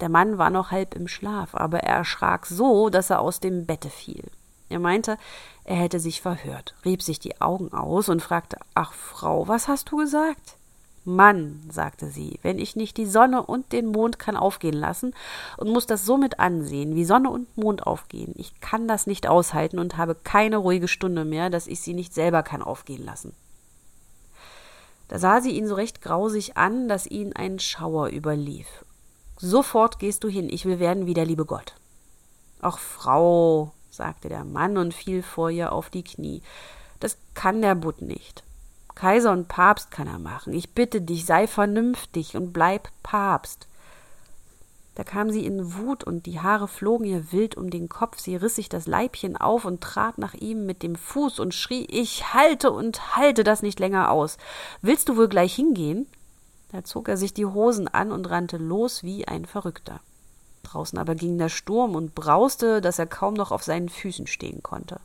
Der 0.00 0.08
Mann 0.08 0.38
war 0.38 0.48
noch 0.48 0.70
halb 0.70 0.94
im 0.94 1.06
Schlaf, 1.06 1.54
aber 1.54 1.80
er 1.80 1.96
erschrak 1.96 2.46
so, 2.46 2.88
dass 2.88 3.10
er 3.10 3.20
aus 3.20 3.40
dem 3.40 3.66
Bette 3.66 3.90
fiel. 3.90 4.24
Er 4.70 4.78
meinte, 4.78 5.18
er 5.64 5.76
hätte 5.76 6.00
sich 6.00 6.22
verhört, 6.22 6.74
rieb 6.86 7.02
sich 7.02 7.20
die 7.20 7.38
Augen 7.42 7.74
aus 7.74 8.08
und 8.08 8.22
fragte 8.22 8.56
Ach, 8.72 8.94
Frau, 8.94 9.46
was 9.48 9.68
hast 9.68 9.90
du 9.90 9.98
gesagt? 9.98 10.56
Mann, 11.06 11.62
sagte 11.70 12.08
sie, 12.10 12.38
wenn 12.42 12.58
ich 12.58 12.76
nicht 12.76 12.96
die 12.96 13.06
Sonne 13.06 13.42
und 13.42 13.72
den 13.72 13.86
Mond 13.86 14.18
kann 14.18 14.36
aufgehen 14.36 14.74
lassen 14.74 15.14
und 15.56 15.68
muss 15.68 15.86
das 15.86 16.04
somit 16.04 16.40
ansehen, 16.40 16.94
wie 16.94 17.04
Sonne 17.04 17.30
und 17.30 17.56
Mond 17.56 17.86
aufgehen, 17.86 18.34
ich 18.36 18.60
kann 18.60 18.88
das 18.88 19.06
nicht 19.06 19.26
aushalten 19.26 19.78
und 19.78 19.96
habe 19.96 20.14
keine 20.14 20.56
ruhige 20.56 20.88
Stunde 20.88 21.24
mehr, 21.24 21.48
dass 21.48 21.68
ich 21.68 21.80
sie 21.80 21.94
nicht 21.94 22.12
selber 22.12 22.42
kann 22.42 22.60
aufgehen 22.60 23.04
lassen. 23.04 23.34
Da 25.08 25.18
sah 25.18 25.40
sie 25.40 25.52
ihn 25.52 25.68
so 25.68 25.76
recht 25.76 26.02
grausig 26.02 26.56
an, 26.56 26.88
dass 26.88 27.06
ihn 27.06 27.32
ein 27.34 27.60
Schauer 27.60 28.08
überlief. 28.08 28.66
Sofort 29.38 29.98
gehst 29.98 30.24
du 30.24 30.28
hin, 30.28 30.48
ich 30.50 30.64
will 30.64 30.80
werden 30.80 31.06
wie 31.06 31.14
der 31.14 31.26
liebe 31.26 31.44
Gott. 31.44 31.74
Ach, 32.60 32.78
Frau, 32.78 33.72
sagte 33.90 34.28
der 34.28 34.44
Mann 34.44 34.76
und 34.76 34.94
fiel 34.94 35.22
vor 35.22 35.50
ihr 35.50 35.72
auf 35.72 35.90
die 35.90 36.02
Knie, 36.02 36.42
das 36.98 37.18
kann 37.34 37.62
der 37.62 37.74
Butt 37.74 38.02
nicht. 38.02 38.42
Kaiser 38.96 39.30
und 39.30 39.46
Papst 39.46 39.92
kann 39.92 40.08
er 40.08 40.18
machen. 40.18 40.52
Ich 40.52 40.74
bitte 40.74 41.02
dich, 41.02 41.26
sei 41.26 41.46
vernünftig 41.46 42.34
und 42.34 42.52
bleib 42.52 42.88
Papst. 43.04 43.68
Da 44.96 45.04
kam 45.04 45.30
sie 45.30 45.44
in 45.44 45.74
Wut 45.74 46.04
und 46.04 46.24
die 46.24 46.40
Haare 46.40 46.66
flogen 46.66 47.04
ihr 47.04 47.30
wild 47.30 47.58
um 47.58 47.68
den 47.68 47.90
Kopf. 47.90 48.18
Sie 48.18 48.34
riss 48.34 48.56
sich 48.56 48.70
das 48.70 48.86
Leibchen 48.86 49.36
auf 49.36 49.66
und 49.66 49.82
trat 49.82 50.16
nach 50.16 50.32
ihm 50.32 50.64
mit 50.64 50.82
dem 50.82 50.96
Fuß 50.96 51.38
und 51.38 51.52
schrie: 51.52 51.84
Ich 51.84 52.32
halte 52.32 52.72
und 52.72 53.14
halte 53.14 53.44
das 53.44 53.60
nicht 53.60 53.78
länger 53.78 54.10
aus. 54.10 54.38
Willst 54.80 55.10
du 55.10 55.16
wohl 55.18 55.28
gleich 55.28 55.54
hingehen? 55.54 56.06
Da 56.72 56.82
zog 56.82 57.10
er 57.10 57.18
sich 57.18 57.34
die 57.34 57.44
Hosen 57.44 57.88
an 57.88 58.10
und 58.10 58.30
rannte 58.30 58.56
los 58.56 59.02
wie 59.02 59.28
ein 59.28 59.44
Verrückter. 59.44 60.00
Draußen 60.62 60.98
aber 60.98 61.14
ging 61.14 61.36
der 61.36 61.50
Sturm 61.50 61.94
und 61.94 62.14
brauste, 62.14 62.80
dass 62.80 62.98
er 62.98 63.06
kaum 63.06 63.34
noch 63.34 63.52
auf 63.52 63.62
seinen 63.62 63.90
Füßen 63.90 64.26
stehen 64.26 64.62
konnte. 64.62 65.00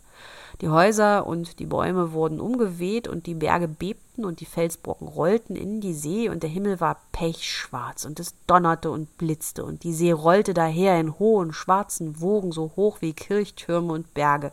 Die 0.62 0.70
Häuser 0.70 1.26
und 1.26 1.60
die 1.60 1.66
Bäume 1.66 2.12
wurden 2.12 2.40
umgeweht 2.40 3.08
und 3.08 3.26
die 3.26 3.34
Berge 3.34 3.68
bebten 3.68 4.26
und 4.26 4.42
die 4.42 4.46
Felsbrocken 4.46 5.08
rollten 5.08 5.56
in 5.56 5.82
die 5.82 5.94
See 5.94 6.30
und 6.30 6.44
der 6.44 6.50
Himmel 6.50 6.80
war 6.80 7.02
pechschwarz 7.12 8.06
und 8.06 8.20
es 8.20 8.36
donnerte 8.46 8.92
und 8.92 9.18
blitzte 9.18 9.66
und 9.66 9.84
die 9.84 9.94
See 9.94 10.12
rollte 10.12 10.54
daher 10.54 11.00
in 11.00 11.18
hohen 11.18 11.52
schwarzen 11.52 12.22
Wogen 12.22 12.52
so 12.52 12.74
hoch 12.76 12.98
wie 13.02 13.14
Kirchtürme 13.14 13.94
und 13.94 14.14
Berge 14.14 14.52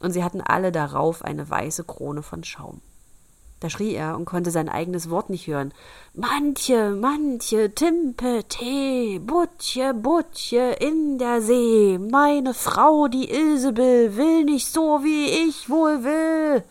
und 0.00 0.12
sie 0.12 0.24
hatten 0.24 0.40
alle 0.40 0.72
darauf 0.72 1.24
eine 1.24 1.48
weiße 1.48 1.84
Krone 1.84 2.22
von 2.22 2.42
Schaum. 2.42 2.80
Da 3.60 3.68
schrie 3.68 3.94
er 3.94 4.16
und 4.16 4.24
konnte 4.24 4.52
sein 4.52 4.68
eigenes 4.68 5.10
Wort 5.10 5.30
nicht 5.30 5.48
hören. 5.48 5.72
Manche, 6.14 6.90
manche, 6.90 7.74
Timpe, 7.74 8.44
Tee, 8.48 9.18
Butche, 9.18 9.94
Butche 9.94 10.76
in 10.78 11.18
der 11.18 11.42
See. 11.42 11.98
Meine 11.98 12.54
Frau, 12.54 13.08
die 13.08 13.28
Ilsebill, 13.30 14.16
will 14.16 14.44
nicht 14.44 14.68
so, 14.68 15.02
wie 15.02 15.48
ich 15.48 15.68
wohl 15.68 16.04
will. 16.04 16.62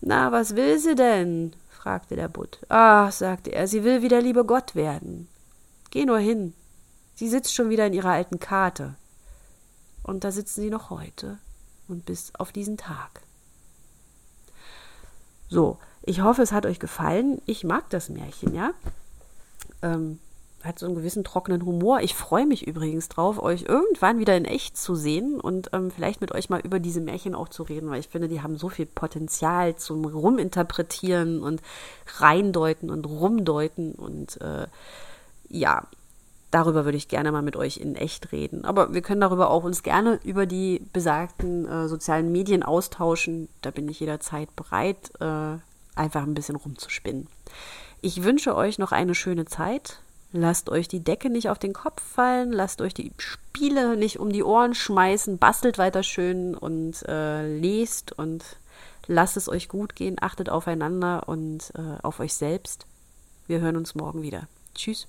Na, 0.00 0.32
was 0.32 0.56
will 0.56 0.78
sie 0.78 0.96
denn? 0.96 1.54
fragte 1.70 2.16
der 2.16 2.28
Butt. 2.28 2.58
Ach, 2.68 3.12
sagte 3.12 3.52
er, 3.52 3.68
sie 3.68 3.84
will 3.84 4.02
wie 4.02 4.08
der 4.08 4.22
liebe 4.22 4.44
Gott 4.44 4.74
werden. 4.74 5.28
Geh 5.90 6.04
nur 6.04 6.18
hin. 6.18 6.54
Sie 7.14 7.28
sitzt 7.28 7.54
schon 7.54 7.70
wieder 7.70 7.86
in 7.86 7.92
ihrer 7.92 8.10
alten 8.10 8.40
Karte. 8.40 8.96
Und 10.02 10.24
da 10.24 10.32
sitzen 10.32 10.62
sie 10.62 10.70
noch 10.70 10.90
heute 10.90 11.38
und 11.86 12.04
bis 12.04 12.32
auf 12.36 12.52
diesen 12.52 12.76
Tag. 12.76 13.23
So, 15.48 15.78
ich 16.02 16.22
hoffe, 16.22 16.42
es 16.42 16.52
hat 16.52 16.66
euch 16.66 16.78
gefallen. 16.78 17.40
Ich 17.46 17.64
mag 17.64 17.88
das 17.90 18.08
Märchen, 18.08 18.54
ja. 18.54 18.70
Ähm, 19.82 20.18
hat 20.64 20.78
so 20.78 20.86
einen 20.86 20.94
gewissen 20.94 21.24
trockenen 21.24 21.64
Humor. 21.64 22.00
Ich 22.00 22.14
freue 22.14 22.46
mich 22.46 22.66
übrigens 22.66 23.08
drauf, 23.08 23.38
euch 23.38 23.64
irgendwann 23.68 24.18
wieder 24.18 24.36
in 24.36 24.46
echt 24.46 24.78
zu 24.78 24.94
sehen 24.94 25.38
und 25.38 25.70
ähm, 25.72 25.90
vielleicht 25.90 26.20
mit 26.20 26.32
euch 26.32 26.48
mal 26.48 26.60
über 26.60 26.80
diese 26.80 27.00
Märchen 27.00 27.34
auch 27.34 27.48
zu 27.48 27.64
reden, 27.64 27.90
weil 27.90 28.00
ich 28.00 28.08
finde, 28.08 28.28
die 28.28 28.40
haben 28.40 28.56
so 28.56 28.70
viel 28.70 28.86
Potenzial 28.86 29.76
zum 29.76 30.04
Ruminterpretieren 30.04 31.42
und 31.42 31.60
reindeuten 32.18 32.90
und 32.90 33.04
rumdeuten 33.04 33.92
und 33.92 34.40
äh, 34.40 34.66
ja, 35.50 35.86
darüber 36.54 36.84
würde 36.84 36.96
ich 36.96 37.08
gerne 37.08 37.32
mal 37.32 37.42
mit 37.42 37.56
euch 37.56 37.78
in 37.78 37.96
echt 37.96 38.30
reden. 38.30 38.64
Aber 38.64 38.94
wir 38.94 39.02
können 39.02 39.20
darüber 39.20 39.50
auch 39.50 39.64
uns 39.64 39.82
gerne 39.82 40.20
über 40.22 40.46
die 40.46 40.82
besagten 40.92 41.66
äh, 41.66 41.88
sozialen 41.88 42.30
Medien 42.30 42.62
austauschen. 42.62 43.48
Da 43.60 43.72
bin 43.72 43.88
ich 43.88 43.98
jederzeit 43.98 44.54
bereit, 44.54 45.10
äh, 45.18 45.58
einfach 45.96 46.22
ein 46.22 46.34
bisschen 46.34 46.54
rumzuspinnen. 46.54 47.26
Ich 48.02 48.22
wünsche 48.22 48.54
euch 48.54 48.78
noch 48.78 48.92
eine 48.92 49.16
schöne 49.16 49.46
Zeit. 49.46 49.98
Lasst 50.30 50.68
euch 50.68 50.86
die 50.86 51.02
Decke 51.02 51.28
nicht 51.28 51.48
auf 51.48 51.58
den 51.58 51.72
Kopf 51.72 52.02
fallen, 52.02 52.52
lasst 52.52 52.80
euch 52.80 52.94
die 52.94 53.12
Spiele 53.18 53.96
nicht 53.96 54.18
um 54.18 54.32
die 54.32 54.42
Ohren 54.42 54.74
schmeißen, 54.74 55.38
bastelt 55.38 55.78
weiter 55.78 56.02
schön 56.02 56.56
und 56.56 57.02
äh, 57.08 57.56
lest 57.56 58.12
und 58.18 58.44
lasst 59.06 59.36
es 59.36 59.48
euch 59.48 59.68
gut 59.68 59.94
gehen, 59.94 60.16
achtet 60.20 60.50
aufeinander 60.50 61.28
und 61.28 61.72
äh, 61.76 62.02
auf 62.02 62.18
euch 62.18 62.34
selbst. 62.34 62.86
Wir 63.46 63.60
hören 63.60 63.76
uns 63.76 63.94
morgen 63.94 64.22
wieder. 64.22 64.48
Tschüss. 64.74 65.06